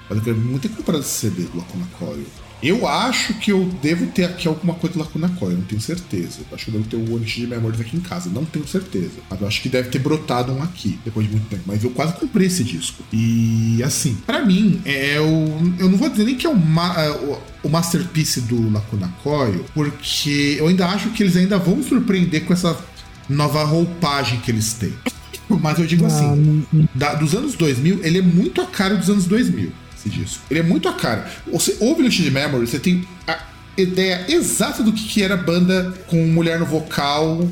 [0.10, 2.26] Mas eu queria muito ter comprado CD do Lacuna Coil.
[2.62, 6.39] Eu acho que eu devo ter aqui alguma coisa do Lacuna Coil, não tenho certeza.
[6.50, 8.67] Eu acho que eu devo ter o Unleashed de Memories aqui em casa, não tenho
[8.67, 9.12] certeza.
[9.30, 11.63] Mas eu acho que deve ter brotado um aqui, depois de muito tempo.
[11.67, 13.04] Mas eu quase comprei esse disco.
[13.13, 15.74] E assim, pra mim, é o.
[15.80, 17.12] Eu não vou dizer nem que é o, ma- é
[17.63, 22.54] o, masterpiece do Lacuna Coil, porque eu ainda acho que eles ainda vão surpreender com
[22.54, 22.76] essa
[23.30, 24.93] nova roupagem que eles têm.
[25.62, 26.65] Mas eu digo Ah, assim,
[26.96, 29.72] da- dos anos 2000, ele é muito a cara dos anos 2000,
[30.08, 30.43] esse disco.
[30.50, 31.30] Ele é muito a cara.
[31.52, 33.38] Você ouve o de Memory, você tem a
[33.78, 37.48] ideia exata do que, que era banda com mulher no vocal,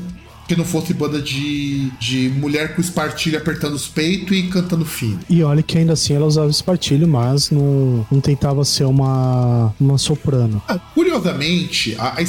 [0.48, 5.18] que não fosse banda de, de mulher com espartilho apertando os peitos e cantando fino.
[5.28, 9.98] E olha que ainda assim ela usava espartilho, mas não, não tentava ser uma, uma
[9.98, 10.62] soprano.
[10.68, 12.22] Ah, Curiosamente, a, a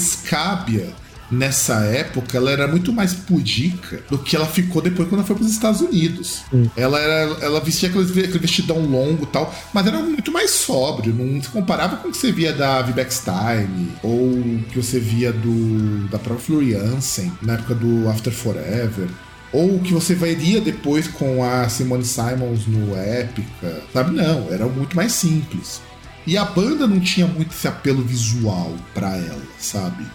[1.31, 5.35] nessa época, ela era muito mais pudica do que ela ficou depois quando ela foi
[5.35, 6.41] para os Estados Unidos.
[6.75, 11.13] Ela, era, ela vestia aqueles, aquele vestidão longo e tal, mas era muito mais sóbrio,
[11.13, 14.31] não se comparava com o que você via da Vibeckstein ou
[14.71, 19.07] que você via do da própria Flori Jansen na época do After Forever.
[19.51, 23.81] Ou o que você veria depois com a Simone Simons no Épica.
[23.93, 24.11] Sabe?
[24.11, 25.81] Não, era muito mais simples.
[26.25, 30.05] E a banda não tinha muito esse apelo visual pra ela, sabe?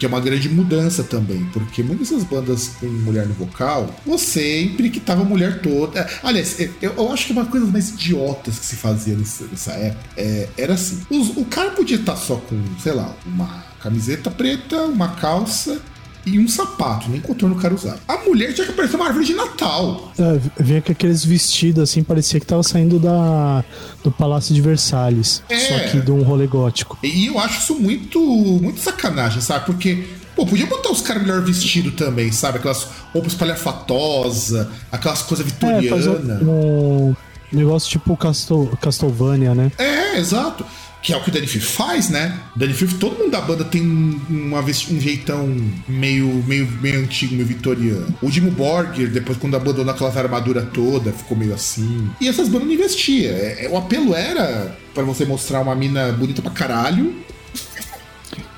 [0.00, 4.62] Que é uma grande mudança também, porque muitas dessas bandas com mulher no vocal, você
[4.62, 6.00] empriquitava a mulher toda.
[6.00, 9.72] É, Aliás, eu, eu acho que uma coisa mais idiotas que se fazia nessa, nessa
[9.72, 14.30] época é, era assim: os- o cara podia estar só com, sei lá, uma camiseta
[14.30, 15.78] preta, uma calça
[16.26, 17.98] e um sapato, nem contorno o cara usava.
[18.06, 20.12] A mulher tinha que aparecer uma árvore de Natal.
[20.18, 23.64] É, vinha com aqueles vestidos assim, parecia que tava saindo da,
[24.04, 25.42] do Palácio de Versalhes.
[25.48, 25.58] É.
[25.58, 26.98] Só que de um rolê gótico.
[27.02, 29.66] E eu acho isso muito, muito sacanagem, sabe?
[29.66, 30.04] Porque,
[30.36, 32.58] pô, podia botar os caras melhor vestido também, sabe?
[32.58, 36.42] Aquelas roupas palhafatosas, aquelas coisas É, vitorianas.
[36.42, 37.16] um, um
[37.52, 39.72] negócio tipo Castle, Castlevania, né?
[39.78, 40.64] É, exato.
[41.02, 42.38] Que é o que o Danny Fifth faz, né?
[42.54, 43.80] Danny Fifth, todo mundo da banda tem
[44.28, 45.46] uma, vesti- um jeitão
[45.88, 48.14] meio, meio, meio antigo, meio vitoriano.
[48.20, 52.10] O Jimmy Borger, depois quando abandonou aquelas armaduras toda, ficou meio assim.
[52.20, 53.32] E essas bandas não investiam.
[53.32, 57.14] É, é- o apelo era pra você mostrar uma mina bonita pra caralho.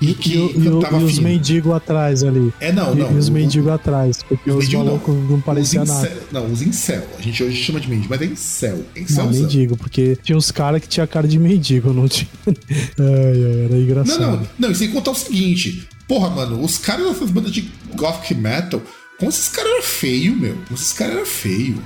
[0.00, 2.52] E, que e e cantava e os mendigos atrás ali.
[2.60, 3.12] É, não, não.
[3.12, 4.22] E, os mendigos atrás.
[4.22, 6.06] Porque Os os malucos não, pareciam Os nada.
[6.08, 7.06] incel- Não, os incel.
[7.18, 8.84] A gente hoje chama de mendigo, mas é incel.
[8.94, 9.42] É Não, incelzão.
[9.42, 12.28] mendigo, porque tinha uns caras que tinha cara de mendigo, não tinha.
[12.46, 12.54] Ai,
[12.98, 14.20] ai, era Não, engraçado.
[14.20, 15.88] não, não, e sem contar o seguinte.
[16.08, 18.82] Porra, mano, os caras dessas bandas de gothic metal,
[19.18, 20.54] como esses caras eram feios, meu.
[20.66, 21.76] Como esses caras eram feios.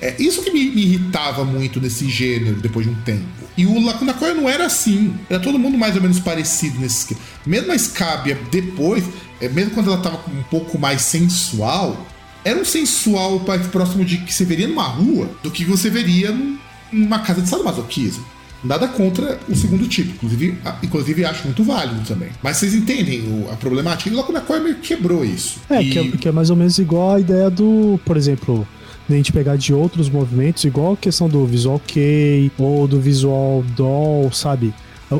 [0.00, 3.24] É isso que me, me irritava muito nesse gênero depois de um tempo.
[3.56, 5.14] E o Lacuna Coil não era assim.
[5.30, 7.20] Era todo mundo mais ou menos parecido nesse esquema.
[7.46, 9.04] Mesmo a Scabia depois,
[9.40, 12.06] é, mesmo quando ela tava um pouco mais sensual,
[12.44, 16.30] era um sensual mais próximo de que você veria numa rua do que você veria
[16.30, 16.58] num-
[16.92, 18.24] numa casa de sadomasoquismo.
[18.62, 20.14] Nada contra o segundo tipo.
[20.14, 22.30] Inclusive, inclusive acho muito válido também.
[22.42, 24.08] Mas vocês entendem o- a problemática?
[24.10, 25.56] E o Lacuna Coil meio que quebrou isso.
[25.68, 28.66] É, E- que é, que é mais ou menos igual a ideia do, por exemplo,
[29.08, 33.62] a gente pegar de outros movimentos, igual a questão do Visual Kei ou do Visual
[33.76, 34.72] Doll, sabe?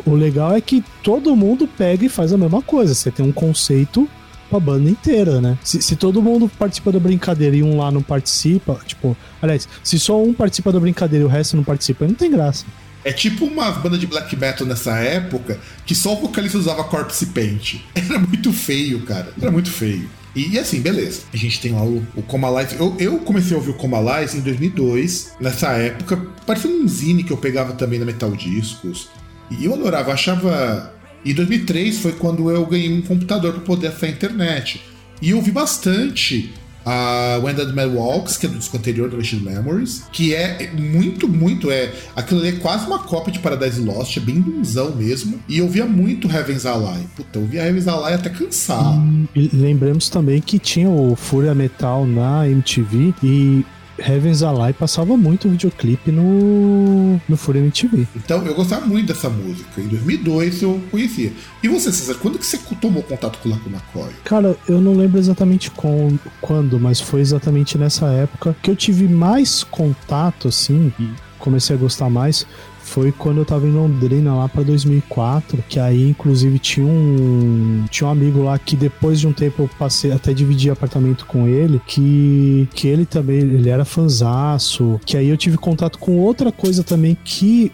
[0.07, 2.95] O legal é que todo mundo pega e faz a mesma coisa.
[2.95, 4.09] Você tem um conceito
[4.49, 5.59] pra banda inteira, né?
[5.63, 9.99] Se, se, todo mundo participa da brincadeira e um lá não participa, tipo, aliás, se
[9.99, 12.65] só um participa da brincadeira e o resto não participa, não tem graça.
[13.05, 17.27] É tipo uma banda de black metal nessa época que só o vocalista usava corpse
[17.27, 17.77] paint.
[17.95, 19.31] Era muito feio, cara.
[19.41, 20.09] Era muito feio.
[20.35, 21.23] E, assim, beleza.
[21.33, 22.77] A gente tem lá o, o Coma Live.
[22.77, 25.35] Eu, eu, comecei a ouvir o Coma Live em 2002.
[25.41, 29.09] Nessa época, parecia um zine que eu pegava também na Metal Discos.
[29.51, 30.93] E eu adorava, achava.
[31.25, 34.83] E 2003 foi quando eu ganhei um computador para poder acessar a internet.
[35.23, 36.53] E eu ouvi bastante
[36.85, 40.71] a When Dead Man Walks, que é do disco anterior do Wish Memories, que é
[40.73, 41.93] muito, muito, é.
[42.15, 45.41] Aquilo ali é quase uma cópia de Paradise Lost, é bem dunzão mesmo.
[45.49, 47.07] E eu via muito Heaven's Ally.
[47.17, 48.95] Puta, eu via Heaven's Ally até cansar.
[49.35, 53.65] E lembremos também que tinha o Fúria Metal na MTV e
[53.99, 58.07] Heavens Alive passava muito videoclipe no, no Fúria MTV.
[58.17, 59.81] Então, eu gostava muito dessa música.
[59.81, 61.33] Em 2002 eu conhecia.
[61.63, 64.13] E você, César, quando que você tomou contato com o Laco McCoy?
[64.25, 69.07] Cara, eu não lembro exatamente com, quando, mas foi exatamente nessa época que eu tive
[69.09, 72.47] mais contato, assim, e comecei a gostar mais
[72.85, 78.07] foi quando eu tava em Londrina lá para 2004, que aí inclusive tinha um tinha
[78.07, 81.81] um amigo lá que depois de um tempo eu passei até dividir apartamento com ele,
[81.87, 86.85] que que ele também ele era fanzaço, que aí eu tive contato com outra coisa
[86.85, 87.73] também que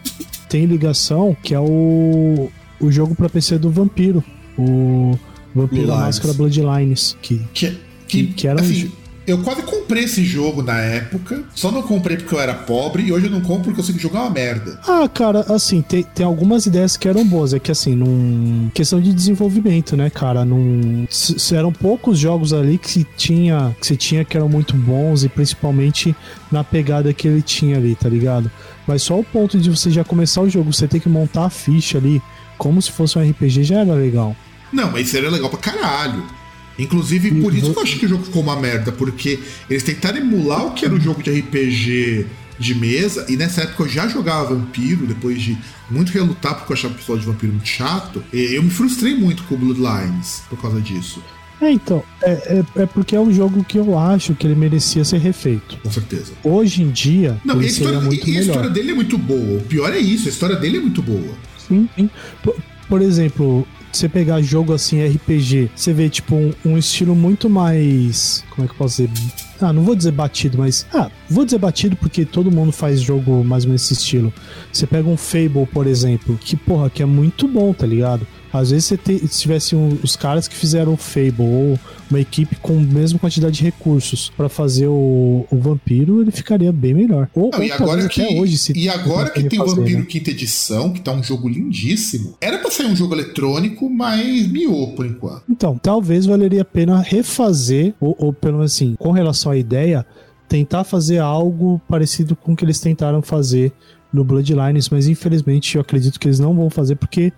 [0.48, 2.48] tem ligação, que é o
[2.80, 4.24] o jogo para PC do Vampiro,
[4.56, 5.18] o
[5.54, 8.99] Vampiro Máscara Bloodlines, que que, que, que era assim, um
[9.30, 13.12] eu quase comprei esse jogo na época, só não comprei porque eu era pobre e
[13.12, 14.80] hoje eu não compro porque eu sei que jogar é uma merda.
[14.86, 17.54] Ah, cara, assim, tem, tem algumas ideias que eram boas.
[17.54, 18.70] É que, assim, num.
[18.74, 20.44] questão de desenvolvimento, né, cara?
[20.44, 21.06] Num.
[21.52, 26.14] Eram poucos jogos ali que tinha que se tinha que eram muito bons e principalmente
[26.50, 28.50] na pegada que ele tinha ali, tá ligado?
[28.86, 31.50] Mas só o ponto de você já começar o jogo, você ter que montar a
[31.50, 32.20] ficha ali
[32.58, 34.34] como se fosse um RPG já era legal.
[34.72, 36.39] Não, mas isso era legal pra caralho.
[36.82, 39.38] Inclusive, por isso que eu acho que o jogo ficou uma merda, porque
[39.68, 42.26] eles tentaram emular o que era o jogo de RPG
[42.58, 45.56] de mesa, e nessa época eu já jogava Vampiro, depois de
[45.90, 49.42] muito relutar porque eu achava o pessoal de Vampiro muito chato, eu me frustrei muito
[49.44, 51.22] com o Bloodlines por causa disso.
[51.60, 55.04] É, então, é, é, é, porque é um jogo que eu acho que ele merecia
[55.04, 55.76] ser refeito.
[55.82, 56.32] Com certeza.
[56.42, 58.40] Hoje em dia, Não, ele a história, seria muito e, melhor.
[58.40, 59.58] a história dele é muito boa.
[59.58, 61.34] O pior é isso, a história dele é muito boa.
[61.68, 62.08] Sim, sim.
[62.42, 62.56] Por,
[62.88, 68.44] por exemplo, você pegar jogo assim, RPG, você vê, tipo, um, um, estilo muito mais.
[68.50, 69.32] Como é que eu posso dizer?
[69.60, 70.86] Ah, não vou dizer batido, mas.
[70.92, 74.32] Ah, vou dizer batido porque todo mundo faz jogo mais ou menos nesse estilo.
[74.72, 78.26] Você pega um Fable, por exemplo, que, porra, que é muito bom, tá ligado?
[78.52, 81.78] Às vezes, se, te, tivesse um, os caras que fizeram o Fable ou
[82.10, 86.72] uma equipe com a mesma quantidade de recursos para fazer o, o Vampiro, ele ficaria
[86.72, 87.28] bem melhor.
[87.34, 90.06] Ou, Não, ou e agora que, hoje, se E agora que tem o Vampiro né?
[90.06, 94.94] quinta edição, que tá um jogo lindíssimo, era pra sair um jogo eletrônico, mas miou
[94.94, 95.44] por enquanto.
[95.48, 100.04] Então, talvez valeria a pena refazer, ou, ou pelo menos assim, com relação à ideia,
[100.48, 103.72] tentar fazer algo parecido com o que eles tentaram fazer
[104.12, 107.32] no Bloodlines, mas infelizmente eu acredito que eles não vão fazer porque,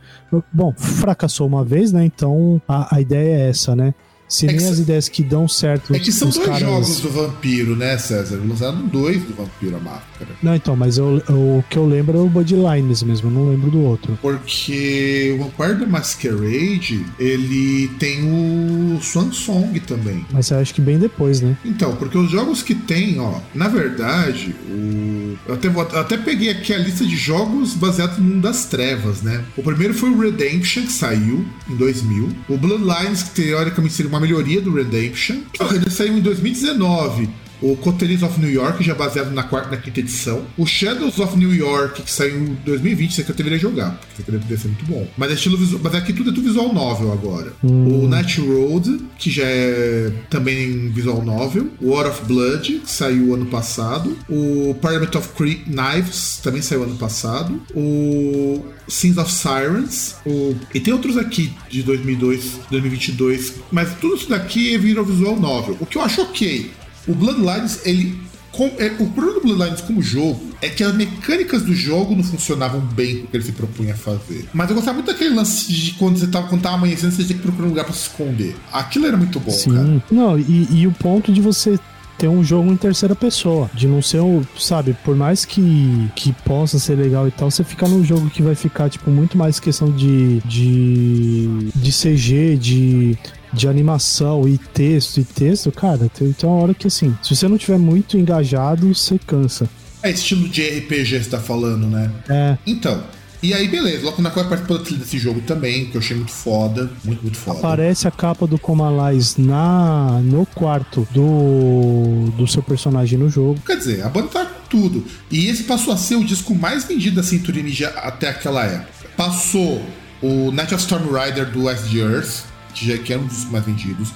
[0.53, 2.05] bom, fracassou uma vez, né?
[2.05, 3.95] Então a, a ideia é essa, né?
[4.33, 5.95] Se é nem as ideias que dão certo.
[5.95, 6.61] É que são dois caras...
[6.61, 8.41] jogos do vampiro, né, César?
[8.43, 10.31] Lançaram dois do vampiro a máscara.
[10.43, 13.51] Não, então, mas eu, eu, o que eu lembro é o Bloodlines mesmo, eu não
[13.51, 14.19] lembro do outro.
[14.23, 20.25] Porque o Vampire the Masquerade, ele tem o Swan Song também.
[20.33, 21.55] Mas eu acho que bem depois, né?
[21.63, 25.37] Então, porque os jogos que tem, ó, na verdade, o.
[25.47, 29.21] Eu até, eu até peguei aqui a lista de jogos baseados no mundo das trevas,
[29.21, 29.45] né?
[29.59, 32.31] O primeiro foi o Redemption, que saiu em 2000.
[32.49, 35.41] O Bloodlines, que teoricamente seria uma melhoria do Redemption.
[35.75, 37.29] Ele saiu em 2019
[37.63, 40.45] o Coteries of New York, já baseado na quarta e na quinta edição.
[40.59, 44.23] O Shadows of New York, que saiu em 2020, isso aqui eu deveria jogar, porque
[44.23, 45.07] isso aqui deve ser muito bom.
[45.17, 47.53] Mas é estilo visual, mas aqui tudo é tudo visual novel agora.
[47.63, 48.05] Hum.
[48.05, 51.69] O Night Road, que já é também visual novel.
[51.81, 54.17] O War of Blood, que saiu ano passado.
[54.29, 57.63] O Parliament of Creek Knives, também saiu ano passado.
[57.75, 60.17] O Sins of Sirens.
[60.27, 60.57] O...
[60.75, 63.55] E tem outros aqui de 2002, 2022.
[63.71, 65.77] Mas tudo isso daqui é visual novel.
[65.81, 66.71] O que eu acho ok.
[67.07, 68.21] O Bloodlines, ele.
[68.51, 72.23] Com, é, o problema do Bloodlines como jogo é que as mecânicas do jogo não
[72.23, 74.47] funcionavam bem com o que ele se propunha a fazer.
[74.53, 77.39] Mas eu gostava muito daquele lance de quando você tava, quando tava amanhecendo, você tinha
[77.39, 78.55] que procurar um lugar pra se esconder.
[78.71, 79.75] Aquilo era muito bom, Sim.
[79.75, 80.05] cara.
[80.11, 81.79] Não, e, e o ponto de você
[82.23, 83.69] ter um jogo em terceira pessoa.
[83.75, 87.65] De não ser um, sabe, por mais que, que possa ser legal e tal, você
[87.65, 90.41] fica num jogo que vai ficar, tipo, muito mais questão de.
[90.41, 91.73] de.
[91.75, 93.19] de CG, de
[93.53, 97.49] de animação e texto e texto, cara, tem, tem uma hora que assim, se você
[97.49, 99.69] não tiver muito engajado, você cansa.
[100.03, 102.11] É estilo de RPG você tá falando, né?
[102.29, 102.59] É.
[102.67, 103.03] Então,
[103.43, 106.89] e aí, beleza, logo na qual participou desse jogo também, que eu achei muito foda,
[107.05, 107.59] muito, muito foda.
[107.59, 113.61] Aparece a capa do Comalais na no quarto do, do seu personagem no jogo.
[113.67, 115.05] Quer dizer, a banda tá tudo.
[115.29, 118.93] E esse passou a ser o disco mais vendido da Century Ninja até aquela época.
[119.17, 119.83] Passou
[120.23, 123.65] o Night of Storm Rider do West Earth, que já que era um dos mais
[123.65, 124.11] vendidos.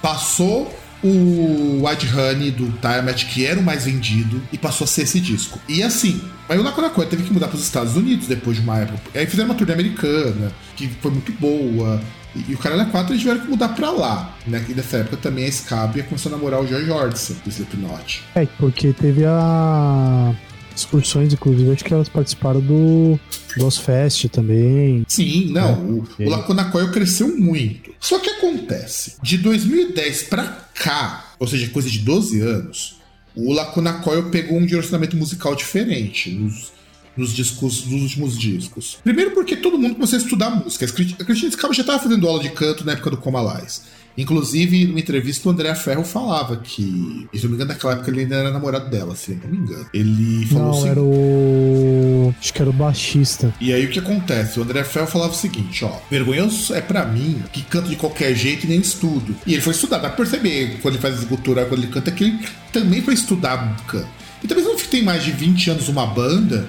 [0.00, 0.72] Passou
[1.02, 5.18] o White Honey do Tiamat, que era o mais vendido, e passou a ser esse
[5.18, 5.58] disco.
[5.68, 8.78] E assim, aí o Nakona teve que mudar para os Estados Unidos depois de uma
[8.78, 9.00] época.
[9.14, 12.00] Aí fizeram uma turnê americana, que foi muito boa.
[12.34, 14.62] E, e o Caralho 4 eles tiveram que mudar pra lá, né?
[14.64, 18.22] Que nessa época também a Scabia começou a namorar o George Jordison, do Slipknot.
[18.34, 20.34] É, porque teve a
[20.74, 23.18] excursões, inclusive, acho que elas participaram do
[23.58, 25.04] Ghost Fest também.
[25.06, 25.68] Sim, não,
[26.18, 26.22] é.
[26.24, 27.91] o, o Lacuna Coil cresceu muito.
[28.02, 32.96] Só que acontece, de 2010 pra cá, ou seja, coisa de 12 anos,
[33.32, 36.72] o Lacuna Coil pegou um direcionamento musical diferente nos,
[37.16, 38.98] nos discos, nos últimos discos.
[39.04, 40.84] Primeiro porque todo mundo começou a estudar música.
[40.84, 43.84] A Cristina Scaba já estava fazendo aula de canto na época do Comalais.
[44.16, 48.20] Inclusive, numa entrevista, o André Ferro falava que, se não me engano, naquela época ele
[48.20, 49.86] ainda era namorado dela, se não me engano.
[49.92, 50.88] Ele falou não, assim.
[50.88, 52.34] era o.
[52.38, 53.54] Acho que era o baixista.
[53.60, 54.58] E aí o que acontece?
[54.58, 58.34] O André Ferro falava o seguinte: ó, vergonhoso é para mim que canto de qualquer
[58.34, 59.34] jeito e nem estudo.
[59.46, 62.24] E ele foi estudar, dá pra perceber quando ele faz escultura, quando ele canta, que
[62.24, 62.38] ele
[62.72, 64.08] também foi estudar canto.
[64.42, 66.68] E talvez não tem mais de 20 anos uma banda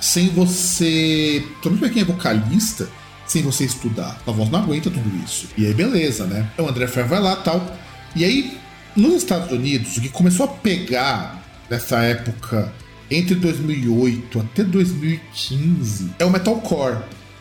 [0.00, 1.44] sem você.
[1.62, 2.88] Também pra quem é vocalista
[3.26, 4.20] sem você estudar.
[4.26, 5.48] A voz não aguenta tudo isso.
[5.56, 6.48] E aí, beleza, né?
[6.52, 7.76] Então, o André Ferro vai lá tal.
[8.14, 8.56] E aí,
[8.96, 12.72] nos Estados Unidos, o que começou a pegar nessa época,
[13.10, 16.98] entre 2008 até 2015, é o metalcore.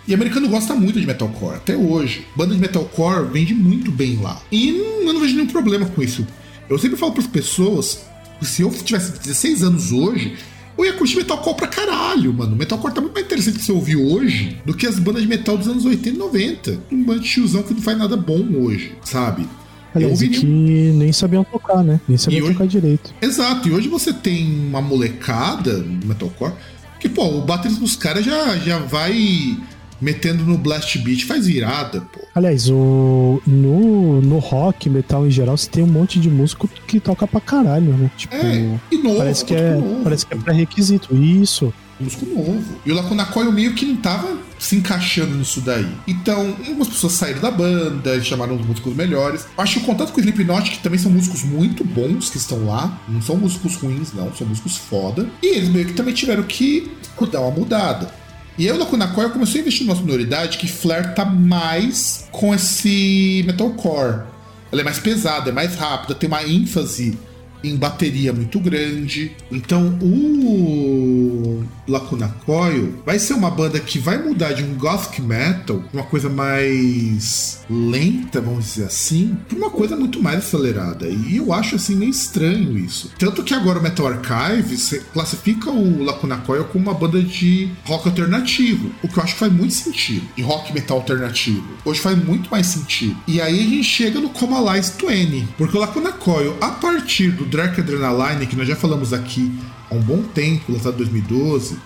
[0.08, 2.28] E o americano gosta muito de metalcore, até hoje.
[2.36, 4.42] Banda de metalcore vende muito bem lá.
[4.52, 4.70] E
[5.06, 6.28] eu não vejo nenhum problema com isso.
[6.70, 8.06] Eu sempre falo para as pessoas
[8.40, 10.38] que se eu tivesse 16 anos hoje,
[10.78, 12.56] eu ia curtir metalcore pra caralho, mano.
[12.56, 15.58] Metalcore tá muito mais interessante de você ouvir hoje do que as bandas de metal
[15.58, 16.80] dos anos 80 e 90.
[16.92, 19.48] Um bando de tiozão que não faz nada bom hoje, sabe?
[19.94, 20.40] Aliás, ouviria...
[20.40, 22.02] que nem sabiam tocar, né?
[22.08, 22.54] Nem sabiam hoje...
[22.54, 23.14] tocar direito.
[23.22, 26.54] Exato, e hoje você tem uma molecada no metalcore
[27.00, 29.58] que, pô, o baterista dos caras já, já vai
[30.04, 32.20] metendo no blast beat faz virada, pô.
[32.36, 37.00] Aliás, o, no, no rock, metal em geral, você tem um monte de músico que
[37.00, 38.12] toca pra caralho, né?
[38.18, 40.04] Tipo, é, e novo, parece que é, novo.
[40.04, 41.16] Parece que é pré-requisito.
[41.16, 41.74] Isso.
[42.00, 42.64] Músico novo.
[42.86, 45.88] E o Lacuna Coil meio que não tava se encaixando nisso daí.
[46.08, 49.46] Então, algumas pessoas saíram da banda, chamaram os músicos melhores.
[49.58, 52.66] Acho que o contato com o Slipknot, que também são músicos muito bons que estão
[52.66, 55.30] lá, não são músicos ruins, não, são músicos foda.
[55.42, 56.92] E eles meio que também tiveram que
[57.32, 58.12] dar uma mudada.
[58.58, 64.22] E eu, Lacuna Coil, comecei a investir numa sonoridade que flerta mais com esse metalcore.
[64.72, 67.18] Ela é mais pesada, é mais rápida, tem uma ênfase
[67.64, 69.32] em bateria muito grande.
[69.52, 75.84] Então o Lacuna Coil vai ser uma banda que vai mudar de um gothic metal,
[75.94, 81.08] uma coisa mais lenta, vamos dizer assim, para uma coisa muito mais acelerada.
[81.08, 83.12] E eu acho assim meio estranho isso.
[83.18, 88.10] Tanto que agora o Metal Archive classifica o Lacuna Coil como uma banda de rock
[88.10, 90.24] alternativo, o que eu acho que faz muito sentido.
[90.36, 91.64] De rock metal alternativo.
[91.86, 93.16] Hoje faz muito mais sentido.
[93.28, 97.32] E aí a gente chega no Coma Lies 20, porque o Lacuna Coil, a partir
[97.32, 99.52] do Dark Adrenaline, que nós já falamos aqui
[99.90, 101.78] há um bom tempo, lançado em 2012,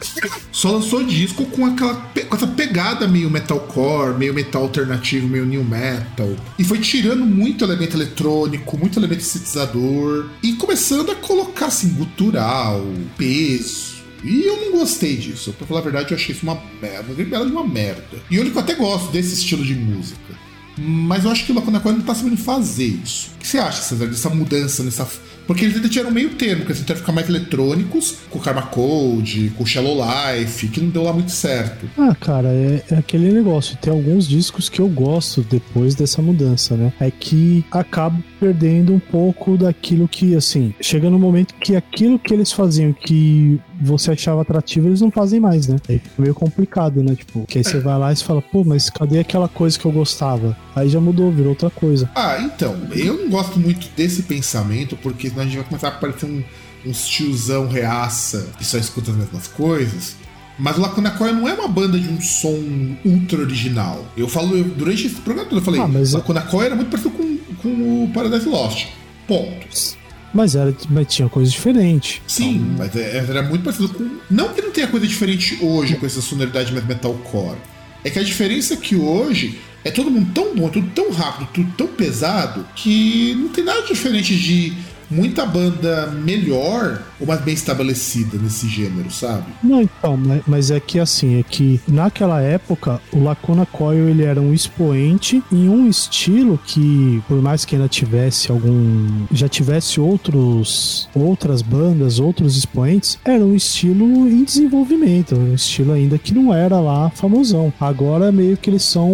[0.51, 5.63] só lançou disco com aquela com essa pegada meio metalcore, meio metal alternativo, meio new
[5.63, 6.30] metal.
[6.58, 12.86] E foi tirando muito elemento eletrônico, muito elemento sintetizador e começando a colocar assim gutural,
[13.17, 13.97] peso.
[14.23, 15.53] E eu não gostei disso.
[15.53, 18.03] Pra falar a verdade, eu achei isso uma merda, uma de uma merda.
[18.30, 20.36] E olha que eu até gosto desse estilo de música.
[20.77, 23.32] Mas eu acho que o Lacuna Coil não tá sabendo fazer isso.
[23.36, 25.08] O que você acha, César, dessa mudança, nessa
[25.47, 28.63] porque eles ainda tinham meio termo, que eles tentaram ficar mais eletrônicos, com o Karma
[28.63, 31.89] Code, com o Shallow Life, que não deu lá muito certo.
[31.97, 33.77] Ah, cara, é, é, aquele negócio.
[33.77, 36.91] Tem alguns discos que eu gosto depois dessa mudança, né?
[36.99, 42.33] É que acabo perdendo um pouco daquilo que, assim, chega no momento que aquilo que
[42.33, 45.77] eles faziam, que você achava atrativo, eles não fazem mais, né?
[45.87, 47.15] Aí fica meio complicado, né?
[47.15, 49.85] Tipo, que aí você vai lá e você fala, pô, mas cadê aquela coisa que
[49.85, 50.57] eu gostava?
[50.75, 52.09] Aí já mudou, virou outra coisa.
[52.15, 55.91] Ah, então, eu não gosto muito desse pensamento, porque senão a gente vai começar a
[55.91, 56.43] aparecer um,
[56.85, 60.15] um tiozão reaça que só escuta as mesmas coisas.
[60.59, 62.59] Mas o Lacuna Coil não é uma banda de um som
[63.05, 64.03] ultra original.
[64.17, 66.13] Eu falo, eu, durante esse programa todo, eu falei, ah, mas...
[66.13, 68.88] Lacuna Coil era muito parecido com, com o Paradise Lost.
[69.28, 69.97] Ponto.
[70.38, 72.21] Mas, era, mas tinha coisa diferente.
[72.27, 74.07] Sim, então, mas é, era muito parecido com.
[74.29, 77.57] Não que não tenha coisa diferente hoje com essa sonoridade mais metalcore.
[78.03, 81.49] É que a diferença é que hoje é todo mundo tão bom, tudo tão rápido,
[81.51, 84.73] tudo tão pesado, que não tem nada diferente de
[85.10, 89.45] muita banda melhor ou mais bem estabelecida nesse gênero, sabe?
[89.64, 94.41] Não, então, mas é que assim, é que naquela época o Lacuna Coil ele era
[94.41, 99.26] um expoente em um estilo que, por mais que ainda tivesse algum.
[99.32, 106.18] já tivesse outros outras bandas, outros expoentes, era um estilo em desenvolvimento, um estilo ainda
[106.18, 107.74] que não era lá famosão.
[107.80, 109.12] Agora meio que eles são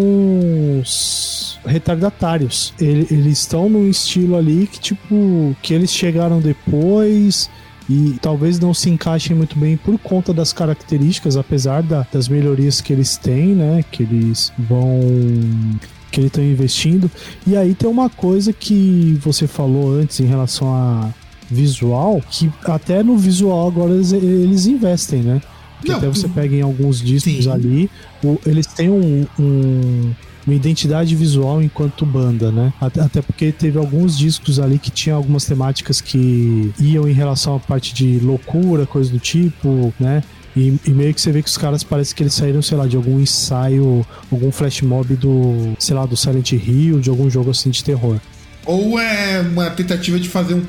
[0.81, 2.73] os retardatários.
[2.79, 7.49] Eles estão num estilo ali que, tipo, que eles chegaram depois
[7.89, 12.79] e talvez não se encaixem muito bem por conta das características, apesar da, das melhorias
[12.79, 13.83] que eles têm, né?
[13.91, 15.01] Que eles vão
[16.11, 17.09] que eles estão investindo.
[17.45, 21.09] E aí tem uma coisa que você falou antes em relação a
[21.49, 25.41] visual, que até no visual agora eles, eles investem, né?
[25.83, 27.51] Não, até você pega em alguns discos sim.
[27.51, 27.89] ali,
[28.45, 30.13] eles têm um, um
[30.45, 32.73] uma identidade visual enquanto banda, né?
[32.79, 37.59] Até porque teve alguns discos ali que tinham algumas temáticas que iam em relação à
[37.59, 40.23] parte de loucura, coisa do tipo, né?
[40.55, 42.85] E, e, meio que você vê que os caras parece que eles saíram, sei lá,
[42.85, 47.49] de algum ensaio, algum flash mob do, sei lá, do Silent Hill, de algum jogo
[47.49, 48.19] assim de terror.
[48.65, 50.63] Ou é uma tentativa de fazer um,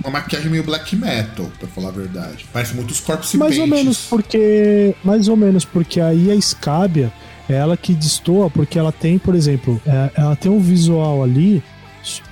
[0.00, 2.46] uma maquiagem meio black metal, pra falar a verdade.
[2.52, 4.94] Parece muitos corpos Mais ou menos porque.
[5.02, 7.12] Mais ou menos, porque aí a Scabia
[7.48, 11.62] é ela que destoa porque ela tem, por exemplo, é, ela tem um visual ali,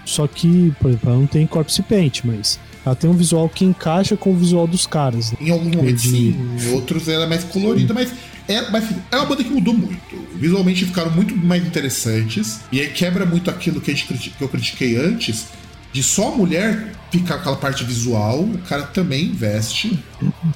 [0.04, 3.64] só que, por exemplo, ela não tem corpse paint, mas ela tem um visual que
[3.64, 5.32] encaixa com o visual dos caras.
[5.32, 5.38] Né?
[5.42, 8.12] Em alguns momentos sim, em outros ela é mais colorida, mas
[8.48, 10.16] é, mas é uma banda que mudou muito.
[10.34, 12.60] Visualmente ficaram muito mais interessantes.
[12.72, 15.46] E aí quebra muito aquilo que, a gente, que eu critiquei antes,
[15.92, 19.98] de só a mulher ficar com aquela parte visual, o cara também investe.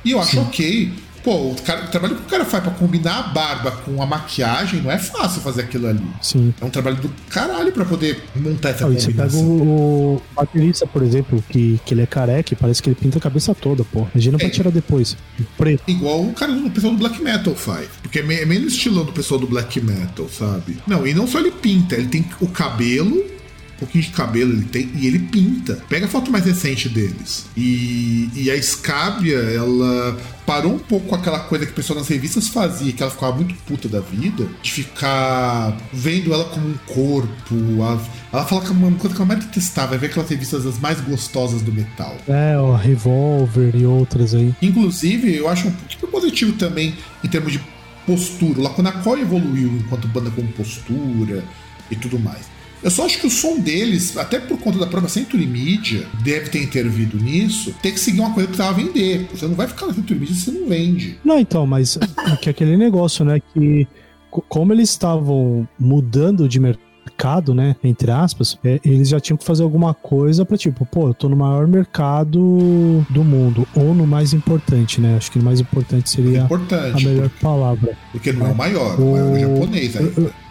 [0.04, 0.40] E eu acho Sim.
[0.40, 0.92] ok.
[1.26, 4.06] Pô, o, cara, o trabalho que o cara faz pra combinar a barba com a
[4.06, 6.06] maquiagem não é fácil fazer aquilo ali.
[6.22, 6.54] Sim.
[6.60, 9.10] É um trabalho do caralho pra poder montar essa combinação.
[9.10, 12.90] Você pega o, o baterista, por exemplo, que, que ele é careca e parece que
[12.90, 14.06] ele pinta a cabeça toda, pô.
[14.14, 14.38] Imagina é.
[14.38, 15.16] pra tirar depois.
[15.58, 15.82] Preto.
[15.88, 17.88] Igual o cara do pessoal do Black Metal faz.
[18.00, 20.78] Porque é é estilo do pessoal do Black Metal, sabe?
[20.86, 23.35] Não, e não só ele pinta, ele tem o cabelo
[23.78, 25.78] pouquinho de cabelo ele tem e ele pinta.
[25.88, 27.46] Pega a foto mais recente deles.
[27.56, 30.16] E, e a Scabia, ela
[30.46, 33.34] parou um pouco com aquela coisa que o pessoal nas revistas fazia, que ela ficava
[33.34, 37.54] muito puta da vida, de ficar vendo ela como um corpo.
[37.78, 38.00] Ela,
[38.32, 40.78] ela fala que é uma coisa que ela mais detestava é ver aquelas revistas as
[40.78, 42.16] mais gostosas do metal.
[42.28, 44.54] É, o Revolver e outras aí.
[44.62, 47.60] Inclusive, eu acho um pouquinho positivo também em termos de
[48.06, 48.60] postura.
[48.60, 51.44] O Laconacó evoluiu enquanto banda com postura
[51.90, 52.55] e tudo mais.
[52.86, 56.50] Eu só acho que o som deles, até por conta da própria Century Media, deve
[56.50, 59.28] ter intervido nisso, tem que seguir uma coisa que tava a vender.
[59.34, 61.18] Você não vai ficar na Century Media se você não vende.
[61.24, 63.88] Não, então, mas é que aquele negócio, né, que
[64.30, 69.64] como eles estavam mudando de mercado, né, entre aspas, é, eles já tinham que fazer
[69.64, 74.32] alguma coisa para tipo, pô, eu tô no maior mercado do mundo, ou no mais
[74.32, 75.16] importante, né?
[75.16, 77.98] Acho que o mais importante seria importante, a melhor palavra.
[78.12, 80.20] Porque não é o maior, o, o maior é japonês ainda.
[80.20, 80.45] Eu, eu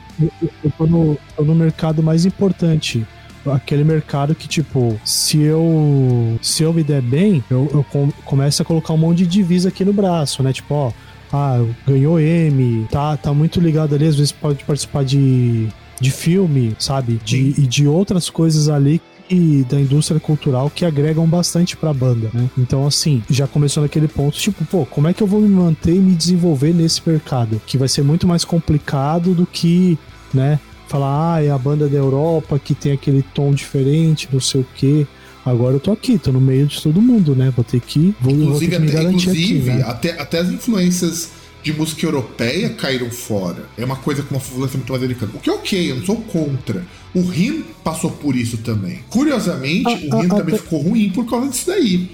[0.78, 3.06] tô no, tô no mercado mais importante
[3.52, 8.62] aquele mercado que, tipo, se eu se eu me der bem, eu, eu com, começo
[8.62, 10.52] a colocar um monte de divisa aqui no braço, né?
[10.52, 10.92] Tipo, ó,
[11.32, 15.68] ah, ganhou M, tá, tá muito ligado ali, às vezes pode participar de,
[16.00, 17.20] de filme, sabe?
[17.24, 22.30] De, e de outras coisas ali e da indústria cultural que agregam bastante pra banda,
[22.34, 22.50] né?
[22.58, 25.96] Então, assim, já começou naquele ponto, tipo, pô, como é que eu vou me manter
[25.96, 27.62] e me desenvolver nesse mercado?
[27.66, 29.98] Que vai ser muito mais complicado do que,
[30.34, 30.60] né?
[30.88, 34.68] Falar, ah, é a banda da Europa que tem aquele tom diferente, não sei o
[34.76, 35.08] quê.
[35.44, 37.52] Agora eu tô aqui, tô no meio de todo mundo, né?
[37.56, 38.16] Vou ter que.
[38.20, 39.84] Vou, inclusive, vou ter que me até, inclusive aqui, né?
[39.88, 41.32] até, até as influências
[41.66, 43.66] de música europeia caíram fora.
[43.76, 45.32] É uma coisa com uma influência muito mais americana.
[45.34, 46.86] O que é ok, eu não sou contra.
[47.12, 49.00] O Rim passou por isso também.
[49.10, 52.08] Curiosamente, o Rim também ficou ruim por causa disso daí.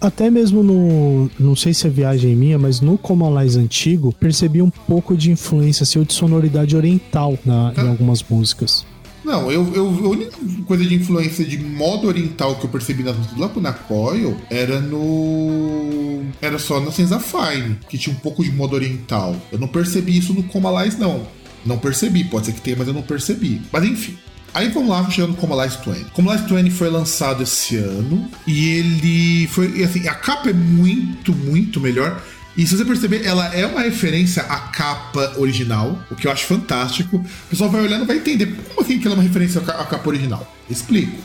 [0.00, 1.30] até mesmo no.
[1.38, 5.82] Não sei se é viagem minha, mas no Comalais antigo, percebi um pouco de influência
[5.82, 8.86] assim, de sonoridade oriental na, em algumas músicas.
[9.28, 10.32] Não, eu, eu, a única
[10.64, 14.80] coisa de influência de modo oriental que eu percebi nas músicas lá na Coil era
[14.80, 16.24] no.
[16.40, 19.36] Era só na Senza Fine, que tinha um pouco de modo oriental.
[19.52, 21.26] Eu não percebi isso no Comalais, não.
[21.62, 23.60] Não percebi, pode ser que tenha, mas eu não percebi.
[23.70, 24.16] Mas enfim.
[24.54, 26.10] Aí vamos lá, chegando Como Life 20.
[26.12, 31.34] Como Life 20 foi lançado esse ano e ele foi, assim, a capa é muito,
[31.34, 32.18] muito melhor.
[32.58, 36.44] E se você perceber, ela é uma referência à capa original, o que eu acho
[36.44, 37.18] fantástico.
[37.18, 39.84] O pessoal vai olhando e vai entender como assim que ela é uma referência à
[39.84, 40.52] capa original.
[40.68, 41.16] Explico.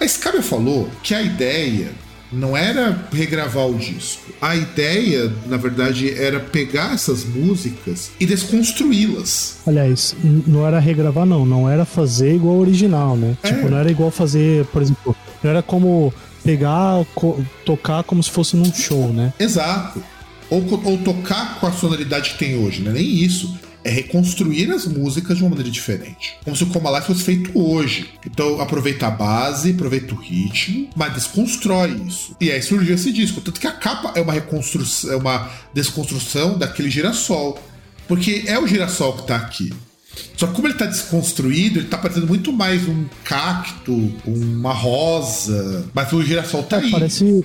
[0.00, 1.90] A Scabia falou que a ideia
[2.32, 4.32] não era regravar o disco.
[4.40, 9.58] A ideia, na verdade, era pegar essas músicas e desconstruí-las.
[9.66, 10.16] Aliás,
[10.46, 11.44] não era regravar, não.
[11.44, 13.36] Não era fazer igual ao original, né?
[13.42, 13.48] É.
[13.48, 16.10] Tipo, não era igual fazer, por exemplo, não era como
[16.42, 17.04] pegar,
[17.66, 19.34] tocar como se fosse num show, né?
[19.38, 20.02] Exato.
[20.50, 24.70] Ou, ou tocar com a sonoridade que tem hoje, não é nem isso é reconstruir
[24.70, 26.36] as músicas de uma maneira diferente.
[26.44, 28.10] Como se o Coma Life fosse feito hoje.
[28.26, 32.36] Então aproveita a base, aproveita o ritmo, mas desconstrói isso.
[32.40, 33.40] E aí surgiu esse disco.
[33.40, 37.58] Tanto que a capa é uma reconstrução, é uma desconstrução daquele girassol.
[38.06, 39.72] Porque é o girassol que tá aqui.
[40.36, 45.86] Só que como ele tá desconstruído, ele tá parecendo muito mais um cacto, uma rosa.
[45.94, 46.90] Mas o girassol tá é, aí.
[46.90, 47.44] Parece,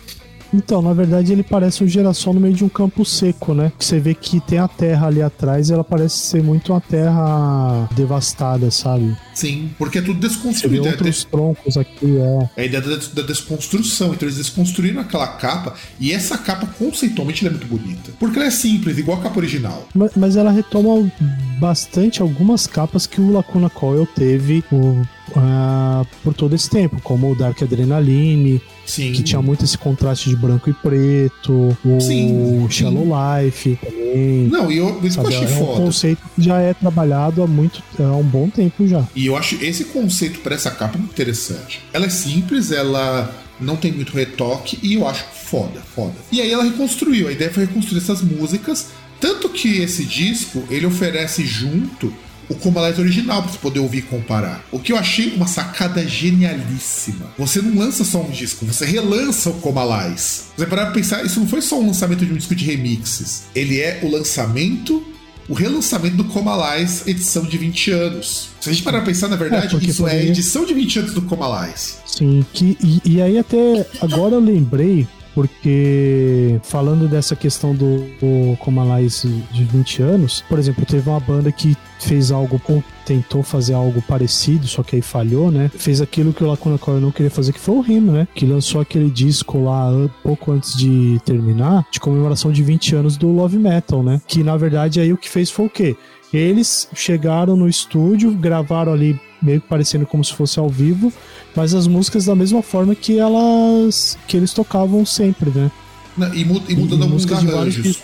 [0.56, 3.72] então, na verdade, ele parece um girassol no meio de um campo seco, né?
[3.78, 7.90] Você vê que tem a terra ali atrás e ela parece ser muito uma terra
[7.94, 9.16] devastada, sabe?
[9.34, 10.84] Sim, porque é tudo desconstruído.
[10.84, 12.50] Você vê outros é troncos aqui, é.
[12.56, 14.14] É a ideia da, da, desconstrução.
[14.14, 18.12] Então eles desconstruíram aquela capa e essa capa, conceitualmente, é muito bonita.
[18.20, 19.88] Porque ela é simples, igual a capa original.
[19.94, 21.12] Mas, mas ela retoma
[21.60, 25.02] bastante algumas capas que o Lacuna Coil teve o,
[25.32, 29.12] uh, por todo esse tempo, como o Dark Adrenaline, Sim.
[29.14, 33.06] que tinha muito esse contraste de branco e preto, o sim, Shallow.
[33.06, 34.48] Life também.
[34.48, 35.82] Não, e eu, isso que eu achei é foda.
[35.82, 39.06] um conceito que já é trabalhado há muito há um bom tempo já.
[39.16, 41.82] E eu acho esse conceito para essa capa muito interessante.
[41.92, 46.14] Ela é simples, ela não tem muito retoque e eu acho foda, foda.
[46.32, 50.86] E aí ela reconstruiu, a ideia foi reconstruir essas músicas, tanto que esse disco ele
[50.86, 52.14] oferece junto
[52.50, 54.64] o Comalize original para você poder ouvir e comparar.
[54.72, 57.32] O que eu achei uma sacada genialíssima.
[57.38, 60.44] Você não lança só um disco, você relança o Comalize.
[60.56, 63.44] Você parar pra pensar, isso não foi só um lançamento de um disco de remixes.
[63.54, 65.04] Ele é o lançamento
[65.48, 68.50] o relançamento do Comalize edição de 20 anos.
[68.60, 70.24] Se a gente parar pra pensar, na verdade, é, isso poderia...
[70.24, 71.98] é a edição de 20 anos do Comalize.
[72.06, 78.58] Sim, que, e, e aí até agora eu lembrei porque falando dessa questão do, do
[78.58, 83.74] Comalize de 20 anos, por exemplo, teve uma banda que fez algo ou tentou fazer
[83.74, 85.70] algo parecido, só que aí falhou, né?
[85.74, 88.28] Fez aquilo que o Lacuna Coil não queria fazer, que foi o Rino, né?
[88.34, 89.92] Que lançou aquele disco lá
[90.24, 94.22] pouco antes de terminar, de comemoração de 20 anos do Love Metal, né?
[94.28, 95.96] Que na verdade aí o que fez foi o quê?
[96.34, 101.14] Eles chegaram no estúdio, gravaram ali meio que parecendo como se fosse ao vivo,
[101.56, 105.72] mas as músicas da mesma forma que elas que eles tocavam sempre, né?
[106.18, 108.02] Não, e, mud, mudando e, alguns arranjos.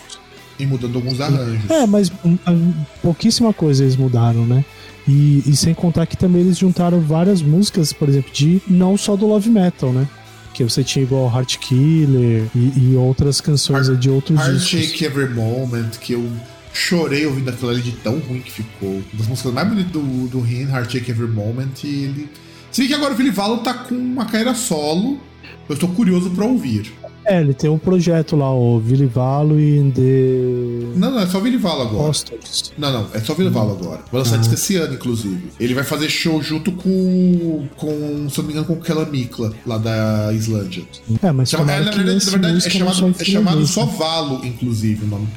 [0.62, 1.68] E mudando alguns arranjos.
[1.68, 4.64] É, mas um, um, pouquíssima coisa eles mudaram, né?
[5.08, 9.16] E, e, sem contar que também eles juntaram várias músicas, por exemplo, de não só
[9.16, 10.06] do Love Metal, né?
[10.54, 14.68] Que você tinha igual Heart Killer e, e outras canções Heart, de outros Heart discos.
[14.68, 16.30] Shake Every Moment, que eu
[16.72, 18.90] chorei ouvindo aquilo ali de tão ruim que ficou.
[18.90, 22.28] Uma das músicas mais bonitas do, do Rin, Heartache Every Moment, e ele.
[22.70, 25.20] Se bem que agora o Billy Valo tá com uma carreira solo,
[25.68, 26.92] eu estou curioso para ouvir.
[27.24, 30.98] É, ele tem um projeto lá, o Billy Valo e The.
[30.98, 32.06] Não, não, é só Billy Valo agora.
[32.06, 32.72] Posters.
[32.76, 34.00] Não, não, é só Billy Valo agora.
[34.10, 34.38] Vai lançar ah.
[34.38, 35.42] disco esse ano, inclusive.
[35.60, 37.68] Ele vai fazer show junto com.
[37.76, 40.84] com se não me engano, com aquela Mikla, lá da Islândia.
[41.22, 45.04] É, mas Chama, é, na verdade, na verdade é chamado, é chamado só Valo, inclusive,
[45.04, 45.28] o nome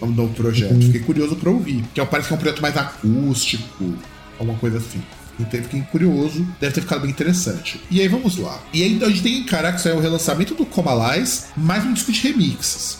[0.00, 0.74] vamos dar um projeto.
[0.74, 0.82] Uhum.
[0.82, 1.84] Fiquei curioso para ouvir.
[1.94, 3.94] Que parece que é um projeto mais acústico,
[4.38, 5.00] alguma coisa assim.
[5.38, 7.80] Então fiquei curioso, deve ter ficado bem interessante.
[7.90, 8.60] E aí vamos lá.
[8.72, 11.84] E aí a gente tem que encarar que isso é o relançamento do Comalize, mais
[11.84, 12.98] um disco de remixes.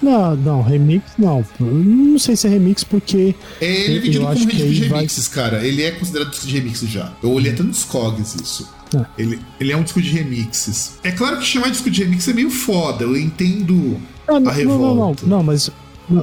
[0.00, 1.44] Não, não, remix não.
[1.58, 3.34] Não sei se é remix porque.
[3.60, 5.44] Ele é vendido como disco de remixes, vai...
[5.44, 5.66] cara.
[5.66, 7.12] Ele é considerado disco de remixes já.
[7.22, 8.68] Eu olhei até nos COGs isso.
[8.94, 9.04] É.
[9.18, 10.98] Ele, ele é um disco de remixes.
[11.02, 14.54] É claro que chamar disco de remix é meio foda, eu entendo ah, não, a
[14.54, 14.82] revolta.
[14.82, 15.70] Não, não, não, não, mas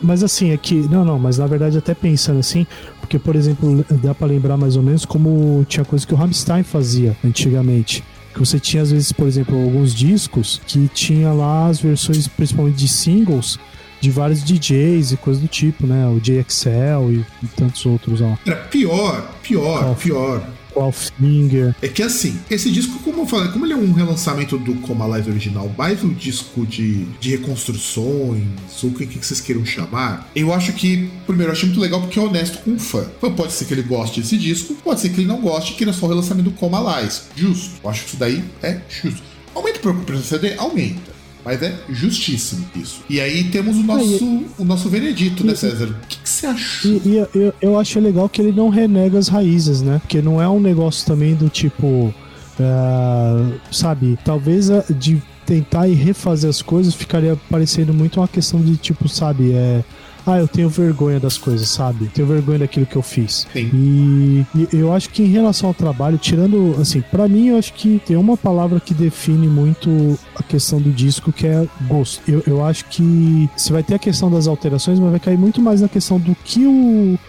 [0.01, 2.65] mas assim, aqui, é não, não, mas na verdade até pensando assim,
[3.05, 6.63] porque por exemplo, dá para lembrar mais ou menos como tinha coisa que o Rammstein
[6.63, 8.03] fazia antigamente.
[8.33, 12.75] Que você tinha às vezes, por exemplo, alguns discos que tinha lá as versões principalmente
[12.75, 13.59] de singles
[14.01, 16.07] de vários DJs e coisas do tipo, né?
[16.07, 18.37] O JXL e, e tantos outros lá.
[18.45, 20.43] Era pior, pior, pior.
[20.91, 21.75] Finger.
[21.81, 25.05] É que assim, esse disco, como eu falei, como ele é um relançamento do Coma
[25.05, 28.43] Live original, mais um disco de, de reconstruções,
[28.83, 32.01] ou o que, que vocês queiram chamar, eu acho que, primeiro, eu acho muito legal
[32.01, 33.05] porque é honesto com o fã.
[33.17, 35.75] Então, pode ser que ele goste desse disco, pode ser que ele não goste e
[35.75, 37.15] queira só o relançamento do Coma Live.
[37.35, 37.75] Justo.
[37.83, 39.23] Eu acho que isso daí é justo.
[39.53, 40.53] Aumenta o preço do CD?
[40.57, 41.14] Aumenta.
[41.45, 43.01] Mas é justíssimo isso.
[43.07, 45.85] E aí temos o nosso, o nosso veredito, né, e, né, César?
[45.85, 46.91] O que, que você achou?
[46.91, 49.99] E, e eu, eu acho legal que ele não renega as raízes, né?
[49.99, 52.13] Porque não é um negócio também do tipo.
[52.57, 58.77] Uh, sabe, talvez de tentar e refazer as coisas ficaria parecendo muito uma questão de
[58.77, 59.83] tipo, sabe, é
[60.25, 62.07] ah, eu tenho vergonha das coisas, sabe?
[62.07, 63.47] Tenho vergonha daquilo que eu fiz.
[63.53, 63.69] Sim.
[63.73, 67.73] E, e eu acho que em relação ao trabalho, tirando, assim, para mim eu acho
[67.73, 72.21] que tem uma palavra que define muito a questão do disco, que é gosto.
[72.27, 75.61] Eu, eu acho que você vai ter a questão das alterações, mas vai cair muito
[75.61, 77.19] mais na questão do que o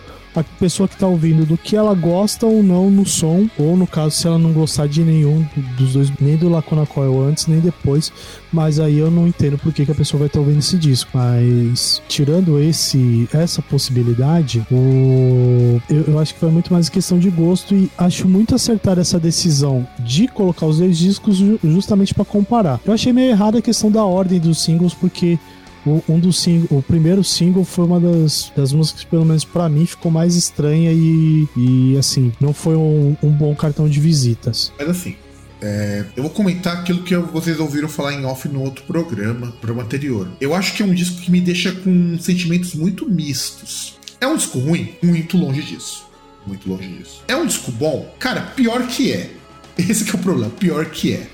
[0.40, 3.86] a pessoa que tá ouvindo do que ela gosta ou não no som, ou no
[3.86, 7.60] caso, se ela não gostar de nenhum dos dois, nem do Lacuna Coil antes, nem
[7.60, 8.12] depois,
[8.52, 10.76] mas aí eu não entendo por que, que a pessoa vai estar tá ouvindo esse
[10.76, 11.10] disco.
[11.14, 17.30] Mas tirando esse essa possibilidade, o eu, eu acho que foi muito mais questão de
[17.30, 22.80] gosto e acho muito acertar essa decisão de colocar os dois discos justamente para comparar.
[22.84, 25.38] Eu achei meio errada a questão da ordem dos singles porque
[25.86, 29.44] o, um dos sing o primeiro single foi uma das, das músicas que, pelo menos
[29.44, 34.00] para mim, ficou mais estranha e, e assim, não foi um, um bom cartão de
[34.00, 34.72] visitas.
[34.78, 35.16] Mas assim,
[35.60, 39.82] é, eu vou comentar aquilo que vocês ouviram falar em off no outro programa, programa
[39.82, 40.28] anterior.
[40.40, 43.98] Eu acho que é um disco que me deixa com sentimentos muito mistos.
[44.20, 44.94] É um disco ruim?
[45.02, 46.06] Muito longe disso.
[46.46, 47.22] Muito longe disso.
[47.26, 48.14] É um disco bom?
[48.18, 49.30] Cara, pior que é.
[49.78, 51.26] Esse é o problema, pior que é.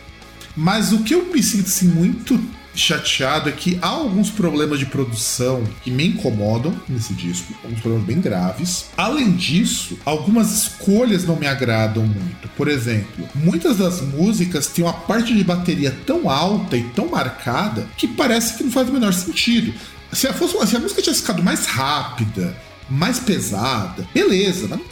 [0.56, 2.38] Mas o que eu me sinto assim, muito
[2.74, 8.06] chateado é que há alguns problemas de produção que me incomodam nesse disco, alguns problemas
[8.06, 8.86] bem graves.
[8.96, 12.48] Além disso, algumas escolhas não me agradam muito.
[12.56, 17.86] Por exemplo, muitas das músicas têm uma parte de bateria tão alta e tão marcada
[17.96, 19.72] que parece que não faz o menor sentido.
[20.12, 22.56] Se a, fosse, se a música tivesse ficado mais rápida,
[22.88, 24.86] mais pesada, beleza, mas não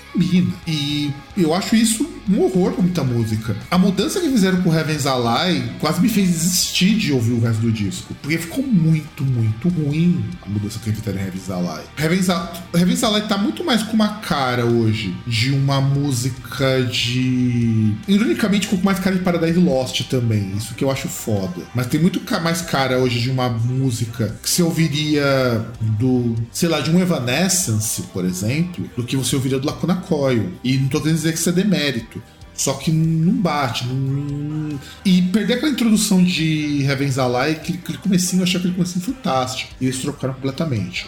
[0.67, 3.57] E eu acho isso um horror com muita música.
[3.71, 7.61] A mudança que fizeram com Heaven's Ally quase me fez desistir de ouvir o resto
[7.61, 8.15] do disco.
[8.23, 11.83] Porque ficou muito, muito ruim a mudança que fizeram em Heaven's Ally.
[11.99, 12.29] Heaven's,
[12.75, 17.95] Heaven's Ally tá muito mais com uma cara hoje de uma música de.
[18.07, 20.53] Ironicamente, com mais cara de Paradise Lost também.
[20.57, 21.63] Isso que eu acho foda.
[21.75, 26.35] Mas tem muito mais cara hoje de uma música que você ouviria do.
[26.53, 30.51] sei lá, de um Evanescence, por exemplo, do que você ouviria do Lacuna Coil.
[30.63, 32.23] E não tô querendo dizer que isso é demérito.
[32.55, 33.87] Só que não bate.
[33.87, 34.79] Não...
[35.05, 39.73] E perder aquela introdução de Heaven's Ally, aquele, aquele comecinho, eu achei aquele comecinho fantástico.
[39.81, 41.07] E eles trocaram completamente.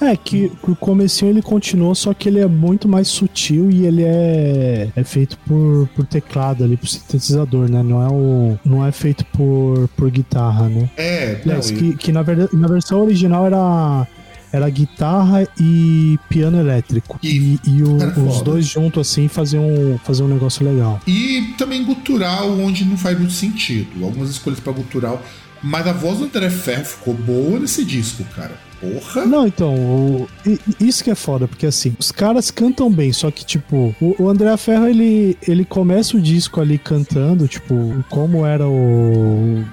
[0.00, 4.04] É, que o comecinho ele continuou, só que ele é muito mais sutil e ele
[4.04, 7.82] é, é feito por, por teclado ali, por sintetizador, né?
[7.82, 10.88] Não é, o, não é feito por, por guitarra, né?
[10.96, 14.06] É, não, que, que na, verdade, na versão original era
[14.52, 17.18] era guitarra e piano elétrico.
[17.22, 17.96] E, e, e o,
[18.26, 21.00] os dois juntos, assim, faziam, faziam um negócio legal.
[21.06, 24.04] E também gutural, onde não faz muito sentido.
[24.04, 25.22] Algumas escolhas para gutural.
[25.62, 28.68] Mas a voz do André Ferro ficou boa nesse disco, cara.
[28.80, 29.26] Porra.
[29.26, 30.28] Não, então, o,
[30.78, 34.28] isso que é foda, porque assim, os caras cantam bem, só que, tipo, o, o
[34.28, 39.64] André Ferro, ele, ele começa o disco ali cantando, tipo, como era o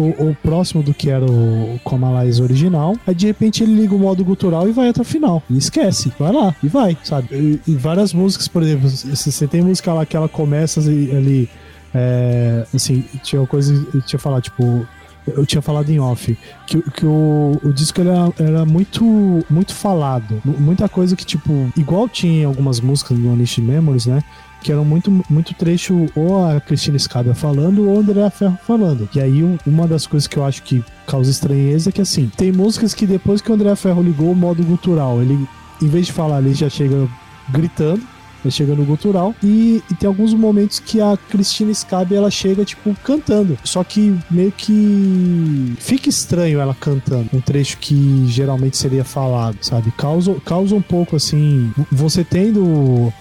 [0.00, 2.96] o, próximo do que era o Comalais original.
[3.06, 5.42] Aí de repente ele liga o modo gutural e vai até o final.
[5.50, 6.12] E esquece.
[6.18, 7.28] Vai lá e vai, sabe?
[7.32, 11.48] E, e várias músicas, por exemplo, você tem música lá que ela começa ali.
[11.94, 13.74] É, assim, tinha uma coisa.
[14.06, 14.86] Tinha falar, tipo.
[15.24, 16.36] Eu tinha falado em off
[16.66, 19.04] que, que o, o disco era, era muito
[19.48, 20.42] muito falado.
[20.44, 24.20] Muita coisa que, tipo, igual tinha algumas músicas do Unleashed Memories, né?
[24.62, 29.08] Que eram muito, muito trecho ou a Cristina Escada falando ou o André Ferro falando.
[29.14, 32.52] E aí uma das coisas que eu acho que causa estranheza é que assim, tem
[32.52, 35.46] músicas que depois que o André Ferro ligou o modo gutural, ele
[35.82, 37.08] em vez de falar, ele já chega
[37.50, 38.02] gritando,
[38.44, 42.64] ele chega no gutural e, e, tem alguns momentos que a Cristina Scabi ela chega
[42.64, 49.04] tipo cantando, só que meio que fica estranho ela cantando, um trecho que geralmente seria
[49.04, 49.92] falado, sabe?
[49.92, 53.12] Causa, causa um pouco assim, você tendo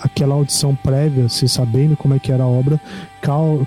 [0.00, 2.80] aquela audição prévia, se sabendo como é que era a obra,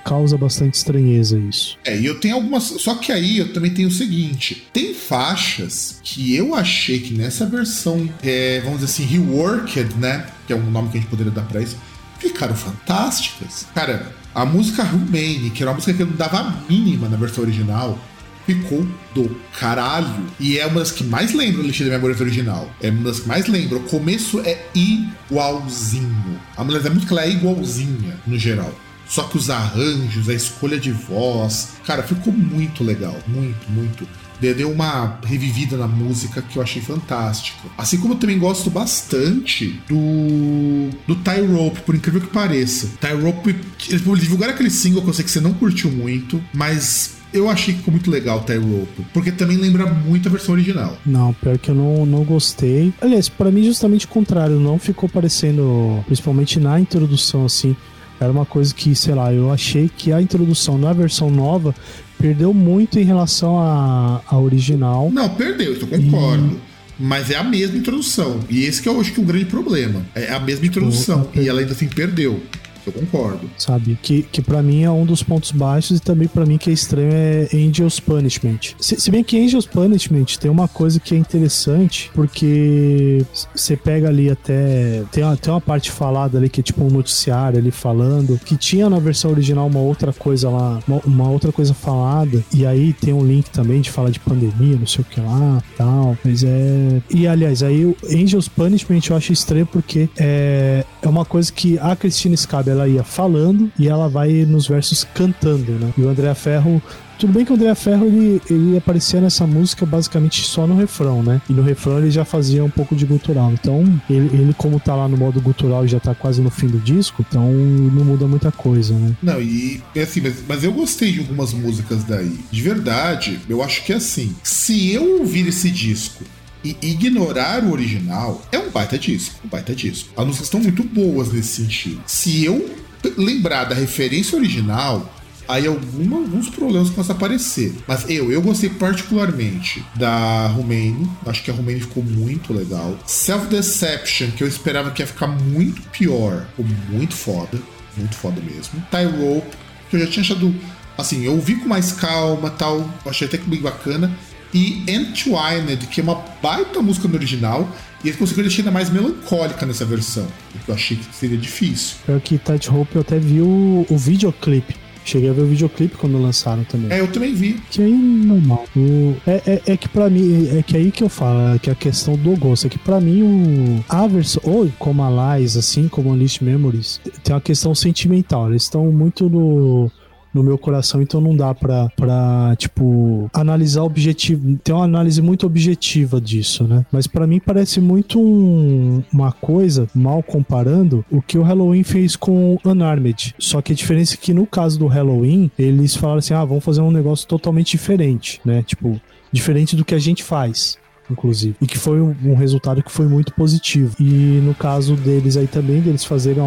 [0.03, 1.77] causa bastante estranheza isso.
[1.85, 2.63] É, e eu tenho algumas.
[2.63, 7.45] Só que aí eu também tenho o seguinte: tem faixas que eu achei que nessa
[7.45, 10.25] versão, é, vamos dizer assim, reworked, né?
[10.47, 11.77] Que é um nome que a gente poderia dar pra isso,
[12.19, 13.67] ficaram fantásticas.
[13.73, 17.17] Cara, a música Rumane, que era uma música que eu não dava a mínima na
[17.17, 17.99] versão original,
[18.45, 20.25] ficou do caralho.
[20.39, 22.69] E é uma das que mais lembra o Lixo da original.
[22.81, 23.77] É uma das que mais lembra.
[23.77, 26.39] O começo é igualzinho.
[26.55, 28.73] A mulher da música ela é igualzinha, no geral.
[29.07, 33.17] Só que os arranjos, a escolha de voz, cara, ficou muito legal.
[33.27, 34.07] Muito, muito.
[34.39, 37.69] Deu uma revivida na música que eu achei fantástico.
[37.77, 40.89] Assim como eu também gosto bastante do.
[41.07, 42.89] do Tie Rope, por incrível que pareça.
[42.99, 43.55] Tie Rope,
[43.89, 47.73] eles divulgaram aquele single que eu sei que você não curtiu muito, mas eu achei
[47.73, 50.97] que ficou muito legal o Tie Rope, porque também lembra muito a versão original.
[51.05, 52.93] Não, pior que eu não, não gostei.
[53.01, 57.75] Aliás, para mim justamente o contrário, não ficou parecendo, principalmente na introdução assim,
[58.19, 61.75] era uma coisa que, sei lá, eu achei que a introdução na versão nova
[62.17, 65.09] perdeu muito em relação à, à original.
[65.11, 66.57] Não, perdeu, eu concordo.
[66.97, 68.39] mas é a mesma introdução.
[68.49, 70.05] E esse que eu acho que é o grande problema.
[70.15, 71.27] É a mesma introdução.
[71.35, 72.41] E ela ainda assim perdeu.
[72.85, 73.49] Eu concordo.
[73.57, 73.97] Sabe?
[74.01, 76.73] Que, que para mim é um dos pontos baixos e também para mim que é
[76.73, 78.75] estranho é Angel's Punishment.
[78.79, 83.25] Se, se, bem que Angel's Punishment tem uma coisa que é interessante, porque
[83.55, 85.03] você pega ali até.
[85.11, 88.57] Tem uma, tem uma parte falada ali que é tipo um noticiário ali falando, que
[88.57, 92.93] tinha na versão original uma outra coisa lá, uma, uma outra coisa falada, e aí
[92.93, 96.17] tem um link também de falar de pandemia, não sei o que lá tal.
[96.23, 97.01] Mas é.
[97.09, 101.77] E aliás, aí o Angel's Punishment eu acho estranho porque é, é uma coisa que
[101.79, 105.93] a Cristina Scabi ela ia falando e ela vai nos versos cantando, né?
[105.97, 106.81] E o André Ferro
[107.23, 111.23] tudo bem que o André Ferro ele, ele aparecia nessa música basicamente só no refrão,
[111.23, 111.41] né?
[111.49, 113.51] E no refrão ele já fazia um pouco de gutural.
[113.53, 116.67] Então, ele, ele como tá lá no modo gutural e já tá quase no fim
[116.67, 119.15] do disco, então não muda muita coisa, né?
[119.21, 122.37] Não, e assim, mas, mas eu gostei de algumas músicas daí.
[122.51, 124.35] De verdade, eu acho que é assim.
[124.43, 126.23] Se eu ouvir esse disco
[126.63, 130.09] e ignorar o original é um baita disco, um baita disco.
[130.15, 132.01] As músicas estão muito boas nesse sentido.
[132.05, 132.73] Se eu
[133.17, 135.13] lembrar da referência original,
[135.47, 137.75] aí alguns problemas começam a aparecer.
[137.87, 142.97] Mas eu, eu gostei particularmente da Rumane, acho que a Rumane ficou muito legal.
[143.05, 147.59] Self-Deception, que eu esperava que ia ficar muito pior, ficou muito foda,
[147.97, 148.81] muito foda mesmo.
[148.89, 149.57] Tie Rope,
[149.89, 150.53] que eu já tinha achado,
[150.97, 154.15] assim, eu ouvi com mais calma tal, achei até que bem bacana
[154.53, 157.67] e Entwined, que é uma baita música no original,
[158.03, 160.27] e eles conseguiram deixar ainda mais melancólica nessa versão,
[160.67, 161.97] eu achei que seria difícil.
[162.05, 164.75] Pior que Tight Hope eu até vi o, o videoclipe.
[165.05, 166.89] Cheguei a ver o videoclipe quando lançaram também.
[166.89, 167.61] É, eu também vi.
[167.69, 168.65] Que aí, normal.
[168.75, 171.69] O, é, é, é, que pra mim, é que aí que eu falo, é que
[171.69, 175.57] a questão do gosto, é que pra mim o, a versão, ou como a Lies,
[175.57, 178.49] assim como a List Memories, tem uma questão sentimental.
[178.49, 179.91] Eles estão muito no
[180.33, 184.57] no meu coração, então não dá pra, pra tipo, analisar objetivo.
[184.63, 186.85] Tem uma análise muito objetiva disso, né?
[186.91, 192.15] Mas para mim parece muito um, uma coisa, mal comparando, o que o Halloween fez
[192.15, 193.35] com Unarmed.
[193.37, 196.63] Só que a diferença é que no caso do Halloween, eles falaram assim: ah, vamos
[196.63, 198.63] fazer um negócio totalmente diferente, né?
[198.63, 198.99] Tipo,
[199.31, 200.81] diferente do que a gente faz
[201.11, 201.55] inclusive.
[201.61, 203.95] E que foi um, um, resultado que foi muito positivo.
[203.99, 206.41] E no caso deles aí também, deles fazerem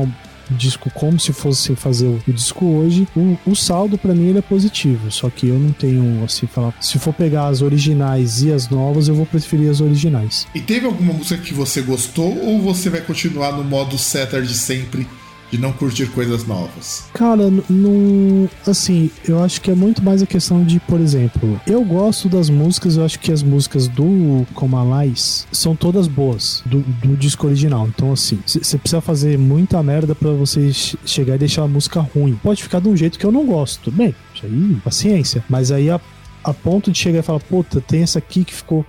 [0.50, 4.42] disco como se fosse fazer o disco hoje, o, o saldo para mim ele é
[4.42, 5.10] positivo.
[5.10, 6.74] Só que eu não tenho assim falar.
[6.80, 10.46] Se for pegar as originais e as novas, eu vou preferir as originais.
[10.54, 14.54] E teve alguma música que você gostou ou você vai continuar no modo setter de
[14.54, 15.06] sempre?
[15.50, 17.04] De não curtir coisas novas?
[17.12, 18.48] Cara, não.
[18.66, 22.50] Assim, eu acho que é muito mais a questão de, por exemplo, eu gosto das
[22.50, 27.88] músicas, eu acho que as músicas do Comalais são todas boas, do, do disco original.
[27.88, 32.38] Então, assim, você precisa fazer muita merda para você chegar e deixar a música ruim.
[32.42, 33.90] Pode ficar de um jeito que eu não gosto.
[33.90, 35.44] Bem, isso aí, paciência.
[35.48, 36.00] Mas aí a,
[36.44, 38.84] a ponto de chegar e falar, puta, tem essa aqui que ficou.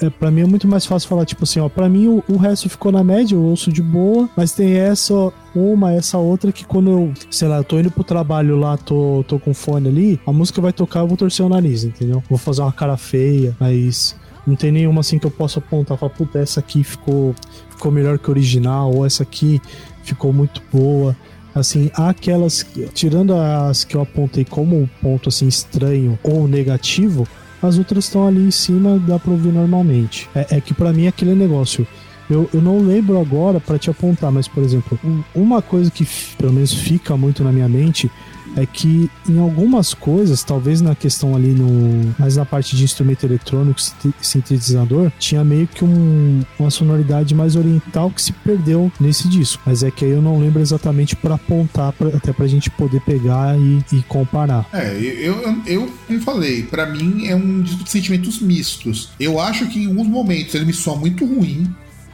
[0.00, 2.36] É, para mim é muito mais fácil falar, tipo assim, ó, pra mim o, o,
[2.36, 6.64] resto ficou na média, eu ouço de boa, mas tem essa uma, essa outra que
[6.66, 10.20] quando eu, sei lá, eu tô indo pro trabalho lá, tô, tô com fone ali,
[10.26, 12.22] a música vai tocar, eu vou torcer o nariz, entendeu?
[12.28, 14.14] Vou fazer uma cara feia, mas
[14.46, 17.34] não tem nenhuma assim que eu possa apontar, falar, puta, essa aqui ficou,
[17.70, 19.60] ficou melhor que o original, ou essa aqui
[20.02, 21.16] ficou muito boa
[21.58, 27.26] assim, aquelas, tirando as que eu apontei como um ponto assim estranho ou negativo,
[27.66, 30.28] as outras estão ali em cima, dá pra ouvir normalmente.
[30.34, 31.86] É, é que para mim é aquele negócio.
[32.28, 34.98] Eu, eu não lembro agora para te apontar, mas, por exemplo,
[35.34, 36.06] uma coisa que
[36.36, 38.10] pelo menos fica muito na minha mente
[38.56, 42.14] é que em algumas coisas, talvez na questão ali no.
[42.18, 43.78] mais na parte de instrumento eletrônico,
[44.20, 49.62] sintetizador, tinha meio que um, uma sonoridade mais oriental que se perdeu nesse disco.
[49.66, 53.00] Mas é que aí eu não lembro exatamente para apontar, pra, até pra gente poder
[53.02, 54.66] pegar e, e comparar.
[54.72, 59.10] É, eu, eu, eu como falei, para mim é um disco de sentimentos mistos.
[59.20, 61.68] Eu acho que em alguns momentos ele me soa muito ruim,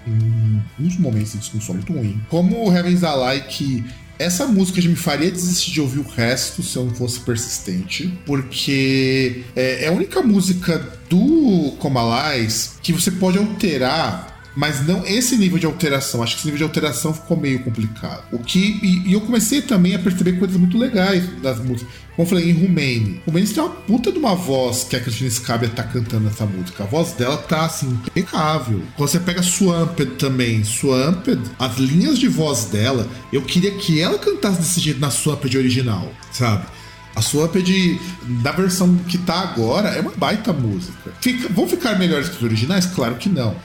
[0.07, 2.21] em uns momentos disco me soa muito ruim.
[2.29, 3.85] Como o Heaven's Alive, que
[4.19, 8.13] essa música já me faria desistir de ouvir o resto se eu não fosse persistente,
[8.25, 15.37] porque é, é a única música do Comalais que você pode alterar mas não esse
[15.37, 16.23] nível de alteração.
[16.23, 18.25] Acho que esse nível de alteração ficou meio complicado.
[18.31, 21.93] O que e, e eu comecei também a perceber coisas muito legais das músicas.
[22.15, 23.23] Como eu falei em Rumane.
[23.27, 26.85] Rumane tem uma puta de uma voz que a Cristina Scabia tá cantando nessa música.
[26.85, 28.83] A voz dela tá assim impecável.
[28.97, 34.19] Quando você pega Swamped também, Swamped, as linhas de voz dela, eu queria que ela
[34.19, 36.67] cantasse desse jeito na Swamped original, sabe?
[37.15, 38.01] A Swamped,
[38.43, 41.13] da versão que tá agora, é uma baita música.
[41.21, 42.87] Fica, vão ficar melhores que os originais?
[42.87, 43.57] Claro que não.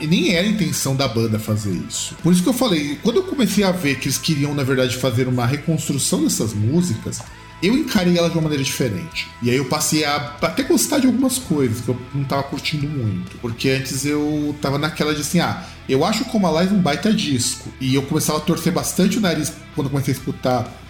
[0.00, 2.14] E nem era a intenção da banda fazer isso.
[2.22, 4.96] Por isso que eu falei, quando eu comecei a ver que eles queriam, na verdade,
[4.96, 7.20] fazer uma reconstrução dessas músicas,
[7.62, 9.26] eu encarei ela de uma maneira diferente.
[9.42, 12.86] E aí eu passei a até gostar de algumas coisas que eu não tava curtindo
[12.86, 13.38] muito.
[13.38, 17.12] Porque antes eu tava naquela de assim, ah, eu acho o Coma Live um baita
[17.12, 17.70] disco.
[17.80, 20.84] E eu começava a torcer bastante o nariz quando comecei a escutar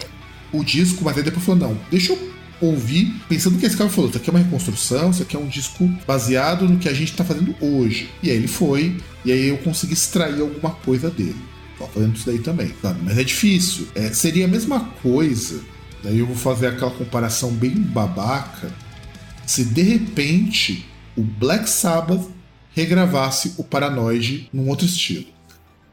[0.53, 2.34] o disco, mas aí depois falou, não, deixa eu
[2.65, 5.49] ouvir pensando que esse cara falou: Isso aqui é uma reconstrução, isso aqui é um
[5.49, 8.11] disco baseado no que a gente está fazendo hoje.
[8.23, 11.37] E aí ele foi, e aí eu consegui extrair alguma coisa dele.
[11.79, 13.01] Tô fazendo isso daí também, sabe?
[13.03, 13.89] Mas é difícil.
[13.95, 15.61] É, seria a mesma coisa,
[16.03, 18.73] daí eu vou fazer aquela comparação bem babaca,
[19.47, 20.87] se de repente
[21.17, 22.29] o Black Sabbath
[22.75, 25.27] regravasse o Paranoid num outro estilo.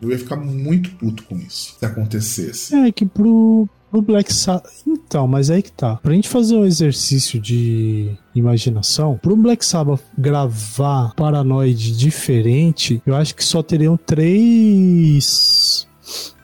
[0.02, 2.74] Eu ia ficar muito puto com isso, se acontecesse.
[2.74, 4.72] É que pro, pro Black Sabbath.
[4.88, 5.98] Então, mas aí que tá.
[5.98, 13.36] Pra gente fazer um exercício de imaginação, pro Black Sabbath gravar Paranoid diferente, eu acho
[13.36, 15.71] que só teriam três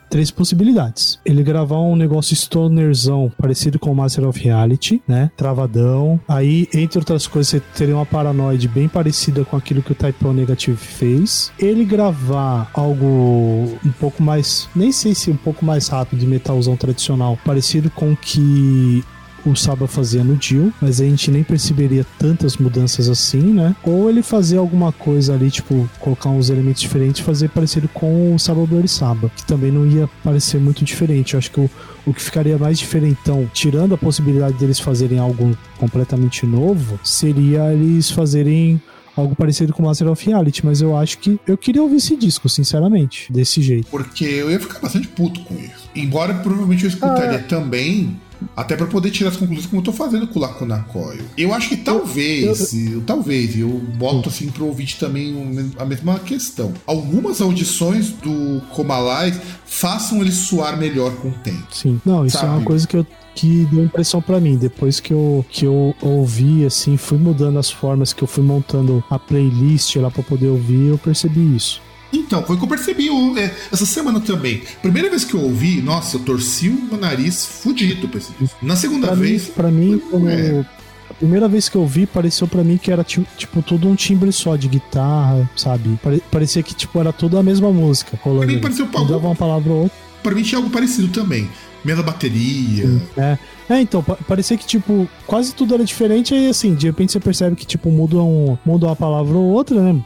[0.09, 1.19] três possibilidades.
[1.25, 5.31] Ele gravar um negócio stonerzão parecido com o Master of Reality, né?
[5.35, 6.19] Travadão.
[6.27, 10.25] Aí, entre outras coisas, você teria uma paranoide bem parecida com aquilo que o Type
[10.25, 11.51] O Negative fez.
[11.59, 16.75] Ele gravar algo um pouco mais, nem sei se um pouco mais rápido de metalzão
[16.75, 19.03] tradicional, parecido com o que
[19.49, 23.75] o Saba fazia no Dio, mas a gente nem perceberia tantas mudanças assim, né?
[23.83, 28.39] Ou ele fazer alguma coisa ali, tipo, colocar uns elementos diferentes, fazer parecido com o
[28.39, 31.33] Saba Bloody Saba, que também não ia parecer muito diferente.
[31.33, 31.69] Eu acho que o,
[32.05, 38.09] o que ficaria mais diferentão, tirando a possibilidade deles fazerem algo completamente novo, seria eles
[38.09, 38.81] fazerem
[39.15, 42.47] algo parecido com Master of Reality, mas eu acho que eu queria ouvir esse disco,
[42.47, 43.87] sinceramente, desse jeito.
[43.89, 45.89] Porque eu ia ficar bastante puto com isso.
[45.95, 47.43] Embora provavelmente eu escutaria ah.
[47.43, 48.19] também
[48.55, 51.23] até para poder tirar as conclusões como eu tô fazendo com o Lacuna Coil.
[51.37, 56.19] Eu acho que talvez, eu, eu, talvez, eu boto assim pro ouvinte também a mesma
[56.19, 56.73] questão.
[56.85, 59.33] Algumas audições do Comalai
[59.65, 61.67] façam ele soar melhor com o tempo.
[61.71, 61.99] Sim.
[62.05, 62.47] Não, isso sabe?
[62.47, 63.05] é uma coisa que eu
[63.37, 64.57] que deu impressão para mim.
[64.57, 69.03] Depois que eu, que eu ouvi, assim, fui mudando as formas que eu fui montando
[69.11, 71.79] a playlist lá para poder ouvir, eu percebi isso.
[72.11, 74.61] Então, foi o que eu percebi é, essa semana também.
[74.81, 78.31] Primeira vez que eu ouvi, nossa, eu torci o meu nariz fudido pra esse
[78.61, 79.47] Na segunda pra vez.
[79.47, 80.65] Mim, pra mim, é.
[81.09, 84.31] a primeira vez que eu vi, pareceu para mim que era tipo todo um timbre
[84.31, 85.99] só de guitarra, sabe?
[86.31, 88.45] Parecia que tipo era tudo a mesma música rolando.
[88.45, 89.97] Pra mim pareceu dava uma palavra ou outra.
[90.23, 91.49] Pra mim tinha algo parecido também.
[91.83, 93.01] Mesma bateria.
[93.17, 93.37] É.
[93.69, 97.55] É, então, parecia que, tipo, quase tudo era diferente, aí assim, de repente você percebe
[97.55, 100.01] que, tipo, muda, um, muda uma palavra ou outra, né?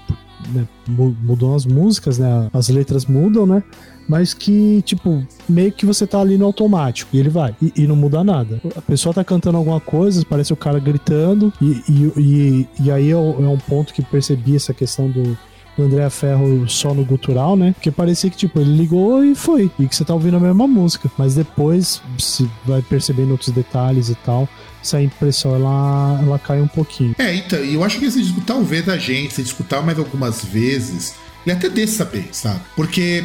[0.49, 2.49] Né, mudam as músicas, né?
[2.53, 3.63] As letras mudam, né?
[4.07, 7.55] Mas que, tipo, meio que você tá ali no automático e ele vai.
[7.61, 8.61] E, e não muda nada.
[8.75, 13.09] A pessoa tá cantando alguma coisa, parece o cara gritando, e, e, e, e aí
[13.09, 15.37] é, é um ponto que percebi essa questão do,
[15.77, 17.71] do André Ferro só no gutural, né?
[17.73, 19.71] Porque parecia que, tipo, ele ligou e foi.
[19.79, 21.09] E que você tá ouvindo a mesma música.
[21.17, 24.47] Mas depois se vai percebendo outros detalhes e tal
[24.81, 27.15] essa impressão ela, ela cai um pouquinho.
[27.17, 31.15] É, então, eu acho que esse disco talvez a gente, se escutar mais algumas vezes,
[31.45, 32.59] e até desse saber, sabe?
[32.75, 33.23] Porque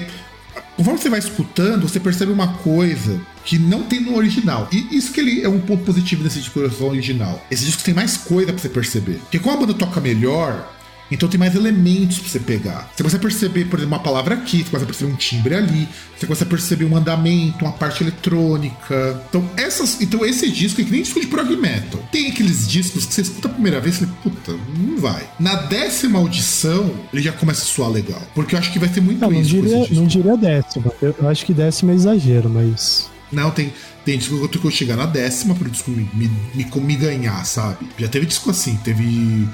[0.76, 4.68] conforme você vai escutando, você percebe uma coisa que não tem no original.
[4.72, 7.44] E isso que ele é um ponto positivo desse disco original.
[7.50, 9.18] Esse disco tem mais coisa para você perceber.
[9.20, 10.75] Porque como a banda toca melhor,
[11.10, 12.90] então tem mais elementos pra você pegar.
[12.94, 15.54] Você começa a perceber, por exemplo, uma palavra aqui, você começa a perceber um timbre
[15.54, 19.22] ali, você começa a perceber um andamento, uma parte eletrônica.
[19.28, 22.00] Então, essas, então esse disco é que nem disco de prog metal.
[22.10, 25.28] Tem aqueles discos que você escuta a primeira vez e você puta, não vai.
[25.38, 28.22] Na décima audição, ele já começa a soar legal.
[28.34, 29.56] Porque eu acho que vai ter muito não, isso.
[29.56, 30.92] Não diria, não diria décima.
[31.00, 33.08] Eu, eu acho que décima é exagero, mas.
[33.30, 33.72] Não, tem,
[34.04, 37.88] tem disco que eu chegar na décima pro disco me, me, me, me ganhar, sabe?
[37.98, 39.48] Já teve disco assim, teve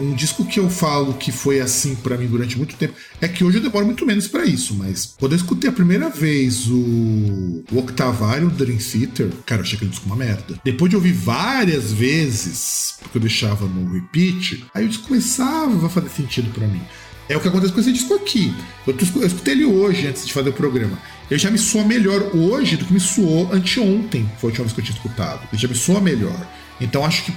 [0.00, 3.44] um disco que eu falo que foi assim para mim durante muito tempo é que
[3.44, 7.64] hoje eu demoro muito menos para isso, mas quando eu escutei a primeira vez o,
[7.70, 10.58] o Octavário, Dream Theater, cara, eu achei aquele disco uma merda.
[10.64, 15.90] Depois de ouvir várias vezes, porque eu deixava no repeat, aí o disco começava a
[15.90, 16.82] fazer sentido para mim.
[17.28, 18.54] É o que acontece com esse disco aqui.
[18.86, 20.98] Eu, eu escutei ele hoje, antes de fazer o programa.
[21.30, 24.72] Ele já me soa melhor hoje do que me soou anteontem, foi a última vez
[24.72, 25.46] que eu tinha escutado.
[25.52, 26.48] Ele já me soa melhor.
[26.80, 27.32] Então acho que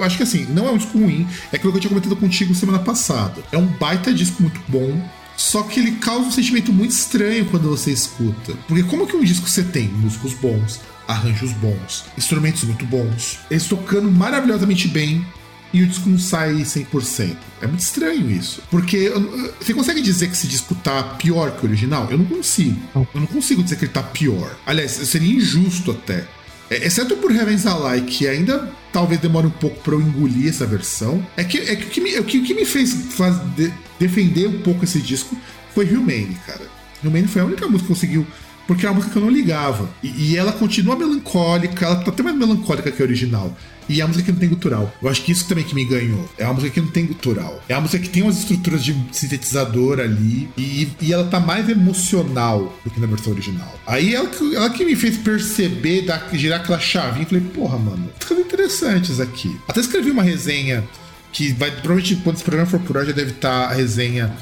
[0.00, 2.54] acho que assim, não é um disco ruim, é aquilo que eu tinha comentado contigo
[2.54, 3.42] semana passada.
[3.50, 5.02] É um baita disco muito bom,
[5.36, 8.52] só que ele causa um sentimento muito estranho quando você escuta.
[8.68, 13.64] Porque como que um disco você tem músicos bons, arranjos bons, instrumentos muito bons, eles
[13.64, 15.24] tocando maravilhosamente bem,
[15.72, 17.36] e o disco não sai 100%.
[17.62, 18.60] É muito estranho isso.
[18.70, 19.12] Porque
[19.60, 22.08] você consegue dizer que esse disco tá pior que o original?
[22.10, 22.80] Eu não consigo.
[23.14, 24.56] Eu não consigo dizer que ele tá pior.
[24.66, 26.26] Aliás, seria injusto até.
[26.70, 30.64] É, exceto por Heaven's Ally, que ainda talvez demore um pouco para eu engolir essa
[30.64, 33.36] versão, é que, é que, o, que me, é que, o que me fez faz,
[33.56, 35.36] de, defender um pouco esse disco
[35.74, 36.62] foi Humane, cara.
[37.02, 38.26] Humane foi a única música que conseguiu
[38.70, 39.90] porque é uma música que eu não ligava.
[40.00, 43.52] E, e ela continua melancólica, ela tá até mais melancólica que a original.
[43.88, 44.94] E é a música que não tem gutural.
[45.02, 46.30] Eu acho que isso também que me ganhou.
[46.38, 47.60] É uma música que não tem gutural.
[47.68, 50.48] É uma música que tem umas estruturas de sintetizador ali.
[50.56, 53.74] E, e ela tá mais emocional do que na versão original.
[53.84, 57.26] Aí ela, ela que me fez perceber, dar, girar aquela chavinha.
[57.26, 59.58] Falei, porra, mano, tá ficando interessante isso aqui.
[59.66, 60.84] Até escrevi uma resenha
[61.32, 61.72] que vai.
[61.72, 64.32] Provavelmente quando esse programa for por hoje já deve estar tá a resenha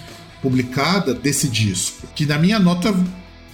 [0.43, 2.07] publicada desse disco.
[2.15, 2.95] Que na minha nota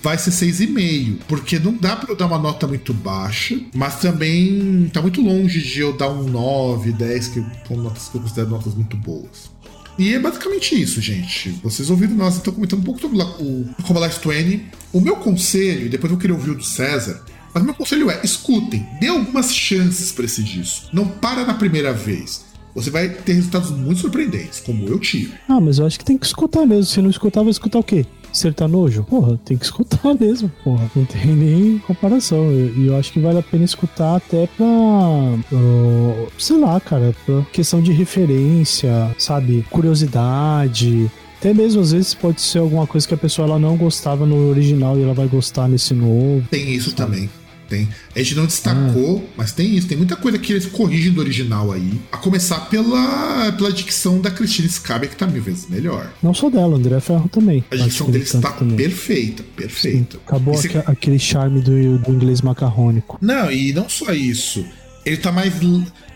[0.05, 4.91] vai ser 6,5, porque não dá para eu dar uma nota muito baixa, mas também
[4.93, 8.51] tá muito longe de eu dar um 9, 10, que são notas que eu considero
[8.51, 9.51] notas muito boas.
[9.99, 11.59] E é basicamente isso, gente.
[11.63, 14.67] Vocês ouviram nós, então comentando um pouco sobre o Como Last 20.
[14.93, 17.25] O meu conselho, e depois eu queria ouvir o do César,
[17.55, 20.89] mas meu conselho é: escutem, dê algumas chances para esse disco.
[20.93, 22.45] Não para na primeira vez.
[22.75, 25.33] Você vai ter resultados muito surpreendentes, como eu tive.
[25.49, 26.85] Ah, mas eu acho que tem que escutar mesmo.
[26.85, 28.05] Se não escutar, vai escutar o quê?
[28.37, 29.05] Sertanojo?
[29.05, 30.91] Porra, tem que escutar mesmo, porra.
[30.95, 32.53] Não tem nem comparação.
[32.53, 34.65] E eu, eu, acho que vale a pena escutar até pra.
[34.65, 39.65] Uh, sei lá, cara, pra questão de referência, sabe?
[39.71, 41.11] Curiosidade.
[41.39, 44.49] Até mesmo às vezes pode ser alguma coisa que a pessoa ela não gostava no
[44.49, 46.43] original e ela vai gostar nesse novo.
[46.51, 47.29] Tem isso também.
[47.75, 47.89] Tem.
[48.15, 49.33] A gente não destacou, ah.
[49.37, 49.89] mas tem isso.
[49.89, 52.01] Tem muita coisa que eles corrigem do original aí.
[52.13, 56.13] A começar pela, pela dicção da Cristina Scaber, que tá mil vezes melhor.
[56.23, 57.65] Não só dela, André Ferro também.
[57.71, 58.77] A dicção dele está também.
[58.77, 60.17] perfeita, perfeita.
[60.17, 60.23] Sim.
[60.25, 60.79] Acabou Esse...
[60.87, 63.19] aquele charme do, do inglês macarrônico.
[63.21, 64.65] Não, e não só isso.
[65.05, 65.53] Ele tá mais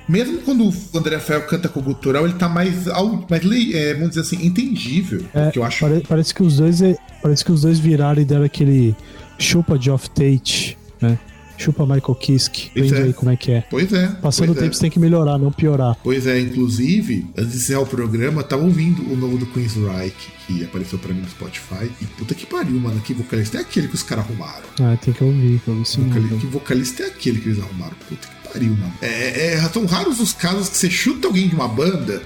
[0.09, 2.87] mesmo quando o André Ferro canta com o gutural, ele tá mais,
[3.29, 5.25] mais é, vamos dizer assim, entendível.
[5.35, 5.81] É, que eu acho.
[5.81, 8.97] Pare, parece que os dois é, parece que os dois viraram e deram aquele
[9.39, 11.19] chupa de off Tate, né?
[11.59, 12.71] Chupa Michael Kiske.
[12.75, 13.03] Vende é.
[13.03, 13.65] aí como é que é.
[13.69, 14.07] Pois é.
[14.23, 14.73] Passando o tempo é.
[14.73, 15.97] você tem que melhorar, não piorar.
[16.03, 20.15] Pois é, inclusive, antes de encerrar o programa, tava ouvindo o novo do Queen's Reich,
[20.47, 21.91] que apareceu pra mim no Spotify.
[22.01, 23.01] E puta que pariu, mano.
[23.01, 24.65] Que vocalista é aquele que os caras arrumaram?
[24.81, 25.99] Ah, tem que ouvir, pra ver se
[26.41, 27.95] Que vocalista é aquele que eles arrumaram?
[28.09, 28.95] Puta que pariu, mano.
[29.03, 32.23] É, é, são raros os casos que você chuta alguém de uma banda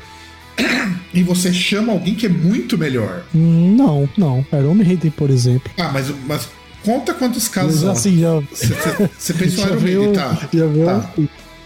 [1.12, 3.24] e você chama alguém que é muito melhor.
[3.34, 4.46] Hum, não, não.
[4.52, 5.70] Iron Maiden, por exemplo.
[5.78, 6.48] Ah, mas, mas
[6.84, 7.92] Conta quantos casos são.
[7.92, 8.42] Assim, já...
[9.18, 10.48] Você pensou Iron Maiden, tá?
[10.52, 10.86] Já viu?
[10.86, 11.10] Tá.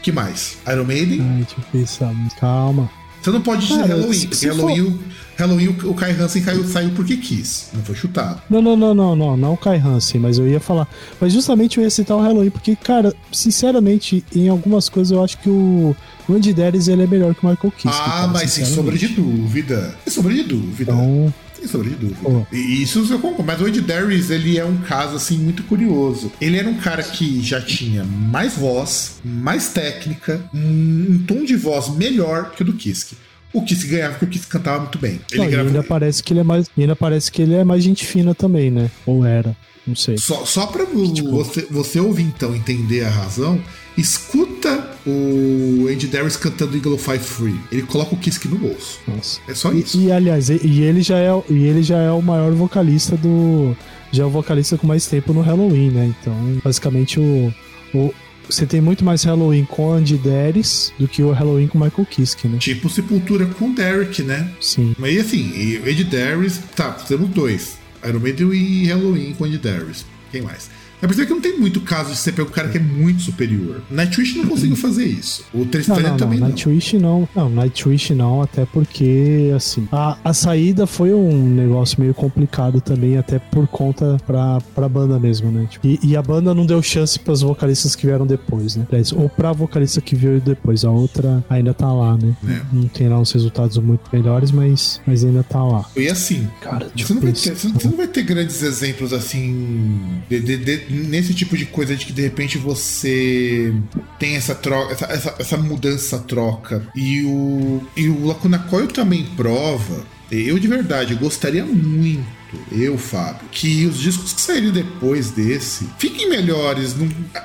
[0.03, 0.59] que mais?
[0.71, 1.21] Iron Maiden?
[1.21, 2.15] Ai, deixa eu pensar.
[2.39, 2.91] Calma.
[3.27, 4.99] Você não pode dizer Halloween, porque Halloween.
[5.37, 8.41] Halloween o Kai Hansen caiu, saiu porque quis, não foi chutado.
[8.49, 10.89] Não, não, não, não, não, não o Kai Hansen, mas eu ia falar.
[11.21, 15.39] Mas justamente eu ia citar o Halloween, porque, cara, sinceramente, em algumas coisas eu acho
[15.39, 15.97] que o,
[16.29, 17.89] o Andy Deris ele é melhor que o Michael Kiske.
[18.01, 19.97] Ah, cara, mas sem sombra de dúvida.
[20.05, 20.93] Sem sombra de dúvida.
[20.93, 21.35] Então,
[21.67, 22.21] sem sombra de dúvida.
[22.25, 22.55] Oh.
[22.55, 23.45] E isso eu concordo.
[23.45, 26.33] Mas o Ed Darius, ele é um caso, assim, muito curioso.
[26.41, 31.89] Ele era um cara que já tinha mais voz, mais técnica, um tom de voz
[31.89, 33.17] melhor que o do Kiske
[33.57, 35.21] o Kiss ganhava porque o Kiss cantava muito bem.
[35.31, 35.67] Ele Não, gravou...
[35.69, 38.71] ainda parece que ele é mais, ainda parece que ele é mais gente fina também,
[38.71, 38.91] né?
[39.07, 39.57] Ou era,
[39.87, 40.19] não sei.
[40.19, 41.31] Só, só para tipo...
[41.31, 43.61] você, você ouvir então entender a razão,
[43.97, 47.61] escuta o Andy Darius cantando Eagle Five Free.
[47.71, 48.99] Ele coloca o Kiss no bolso.
[49.07, 49.41] Nossa.
[49.49, 49.99] É só isso.
[49.99, 53.17] E, e aliás, e, e, ele já é, e ele já é o maior vocalista
[53.17, 53.77] do.
[54.13, 56.15] Já é o vocalista com mais tempo no Halloween, né?
[56.21, 57.53] Então, basicamente, o,
[57.95, 58.15] o,
[58.49, 62.49] você tem muito mais Halloween com Andy Darius do que o Halloween com Michael Kiske,
[62.49, 62.59] né?
[62.59, 64.51] Tipo Sepultura com Derek, né?
[64.61, 64.95] Sim.
[64.99, 67.79] Mas assim, Andy Darius, tá, temos dois.
[68.05, 70.05] Iron Maiden e Halloween com Andy Darius.
[70.31, 70.71] Quem mais?
[71.03, 72.81] É por isso que não tem muito caso de você pegar o cara que é
[72.81, 73.83] muito superior.
[73.91, 75.45] Nightwish não conseguiu fazer isso.
[75.53, 76.49] O Tristan também não.
[76.49, 77.29] Nightwish não.
[77.35, 83.17] Não, Nightwish não, até porque, assim, a, a saída foi um negócio meio complicado também,
[83.19, 85.67] até por conta pra, pra banda mesmo, né?
[85.71, 88.87] Tipo, e, e, a banda não deu chance pras vocalistas que vieram depois, né?
[89.15, 90.85] Ou pra vocalista que veio depois.
[90.85, 92.35] A outra ainda tá lá, né?
[92.49, 92.61] É.
[92.73, 95.85] Não tem lá uns resultados muito melhores, mas, mas ainda tá lá.
[95.97, 100.57] E assim, cara, você não, ter, você, não, vai ter, grandes exemplos assim de, de,
[100.57, 103.75] de nesse tipo de coisa de que de repente você
[104.19, 106.87] tem essa troca, essa, essa, essa mudança, troca.
[106.95, 110.05] E o, e o Lacuna Coil também prova.
[110.31, 112.27] Eu de verdade gostaria muito
[112.71, 116.95] eu, Fábio, que os discos que saíram depois desse fiquem melhores.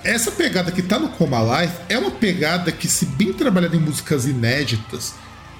[0.03, 3.79] Essa pegada que tá no Coma Life é uma pegada que, se bem trabalhada em
[3.79, 5.13] músicas inéditas,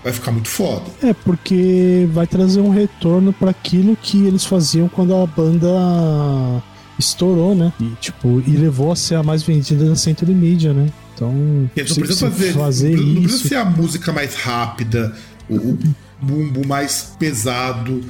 [0.03, 0.85] vai ficar muito foda.
[1.01, 6.63] É, porque vai trazer um retorno para aquilo que eles faziam quando a banda
[7.01, 7.73] estourou, né?
[7.79, 10.89] E, tipo, e levou a ser a mais vendida da Century Media, né?
[11.13, 13.13] Então, não precisa fazer, fazer não, isso.
[13.13, 15.13] Não precisa ser a música mais rápida,
[15.49, 15.77] o,
[16.21, 18.03] bumbo mais pesado.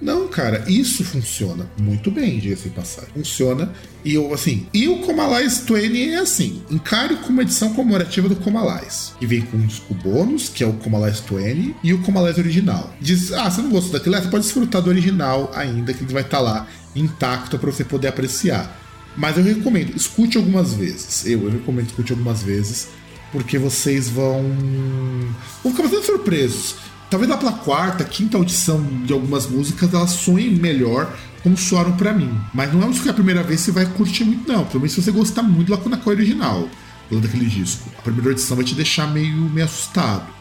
[0.00, 3.10] Não, cara, isso funciona muito bem, diga-se passagem.
[3.14, 3.72] Funciona.
[4.04, 8.36] E eu, assim, e o Comalais 20 é assim: encare como uma edição comemorativa do
[8.36, 12.36] Comalais, que vem com um disco bônus, que é o Comalais 20, e o Comalais
[12.36, 12.94] original.
[13.00, 14.16] Diz, ah, você não gostou daquilo?
[14.16, 16.68] Você pode desfrutar do original ainda, que ele vai estar tá lá
[17.00, 18.80] intacto para você poder apreciar.
[19.16, 21.24] Mas eu recomendo, escute algumas vezes.
[21.26, 22.88] Eu, eu recomendo escute algumas vezes,
[23.32, 24.42] porque vocês vão.
[25.62, 26.76] vão ficar bastante surpresos.
[27.08, 32.12] Talvez lá pela quarta, quinta audição de algumas músicas elas soem melhor como soaram para
[32.12, 32.36] mim.
[32.52, 34.64] Mas não é música que a primeira vez você vai curtir muito, não.
[34.64, 36.68] Pelo menos se você gostar muito lá na cor original,
[37.10, 37.88] daquele disco.
[37.96, 40.35] A primeira audição vai te deixar meio, meio assustado.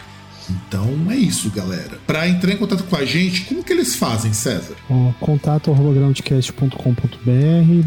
[0.49, 1.97] Então é isso, galera.
[2.05, 4.75] Para entrar em contato com a gente, como que eles fazem, César?
[4.89, 7.29] Ó, contato arroba groundcast.com.br,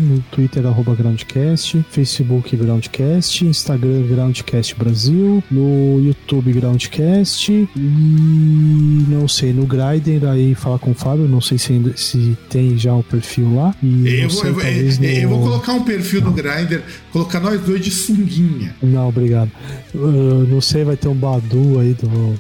[0.00, 9.52] no Twitter arroba groundcast, Facebook groundcast, Instagram groundcast Brasil, no YouTube groundcast e não sei,
[9.52, 12.98] no Grindr aí falar com o Fábio, não sei se, ainda, se tem já o
[12.98, 13.74] um perfil lá.
[13.82, 15.04] E eu, sei, vou, eu, no...
[15.04, 16.82] eu, vou colocar um perfil no Grindr,
[17.12, 18.74] colocar nós dois de sunguinha.
[18.82, 19.50] Não, obrigado.
[19.94, 22.38] Eu não sei, vai ter um Badu aí do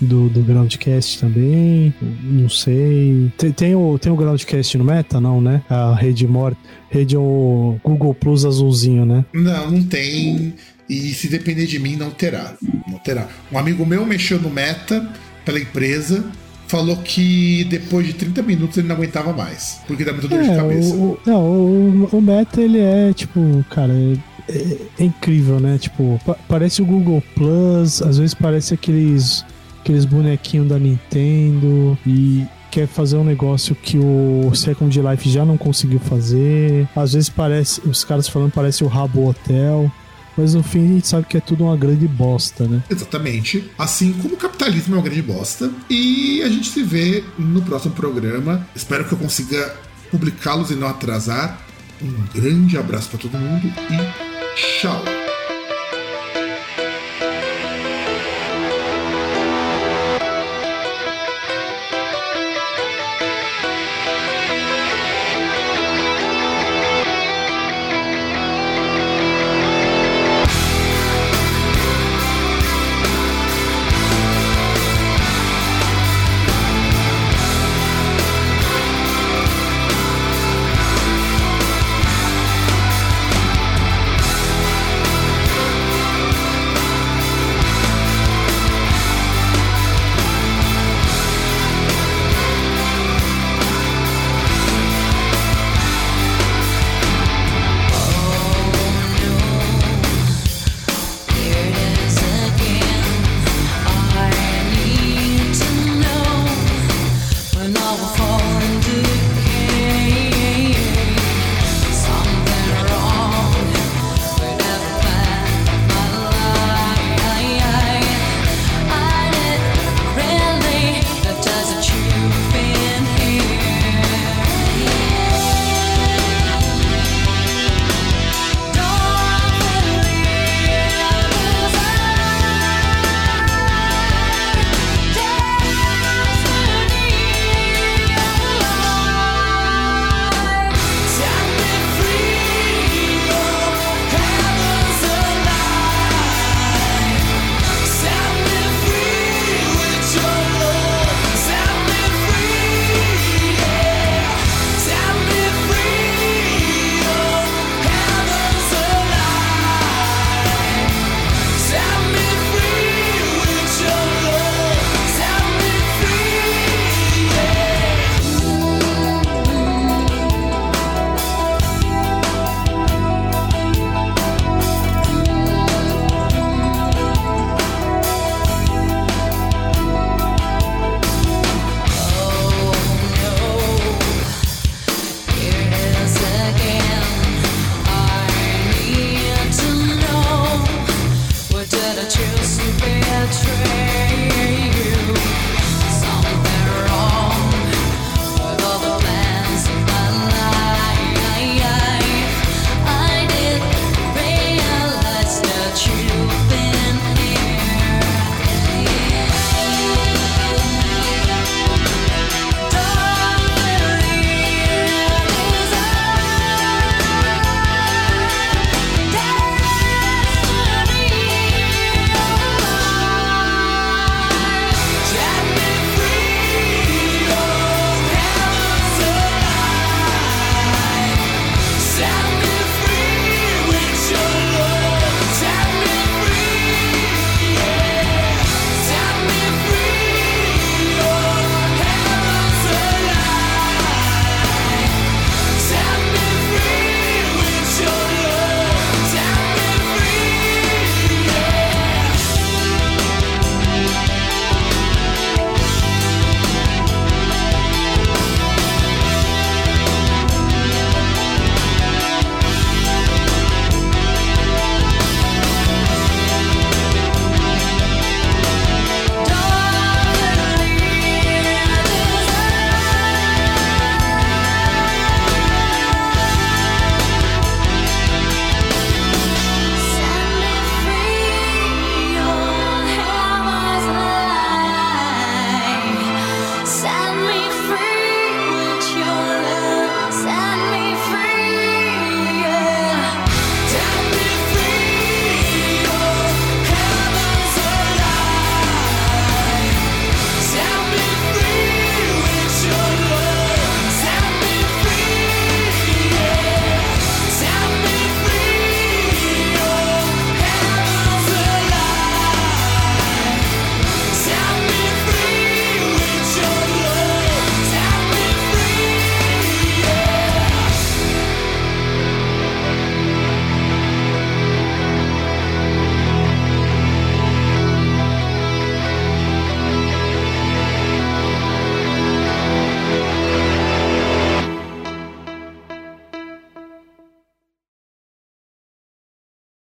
[0.00, 1.92] do, do Groundcast também.
[2.22, 3.30] Não sei.
[3.36, 5.62] Tem, tem, o, tem o Groundcast no Meta, não, né?
[5.68, 6.58] A rede morta.
[6.90, 9.24] Rede o Google Plus azulzinho, né?
[9.32, 10.54] Não, não tem.
[10.88, 12.54] E se depender de mim, não terá.
[12.88, 13.28] Não terá.
[13.52, 15.08] Um amigo meu mexeu no Meta
[15.44, 16.24] pela empresa.
[16.66, 19.80] Falou que depois de 30 minutos ele não aguentava mais.
[19.86, 20.94] Porque dá muita dor é, de cabeça.
[20.94, 23.92] O, não, o, o Meta ele é tipo, cara,
[24.48, 25.78] é, é, incrível, né?
[25.78, 29.44] Tipo, pa parece o Google Plus, às vezes parece aqueles
[29.80, 35.58] aqueles bonequinhos da Nintendo e quer fazer um negócio que o Second Life já não
[35.58, 36.88] conseguiu fazer.
[36.94, 39.90] Às vezes parece, os caras falando parece o Rabo Hotel.
[40.36, 42.82] Mas no fim a gente sabe que é tudo uma grande bosta, né?
[42.88, 43.68] Exatamente.
[43.76, 45.70] Assim como o capitalismo é uma grande bosta.
[45.90, 48.66] E a gente se vê no próximo programa.
[48.74, 49.74] Espero que eu consiga
[50.10, 51.60] publicá-los e não atrasar.
[52.00, 55.19] Um grande abraço para todo mundo e tchau!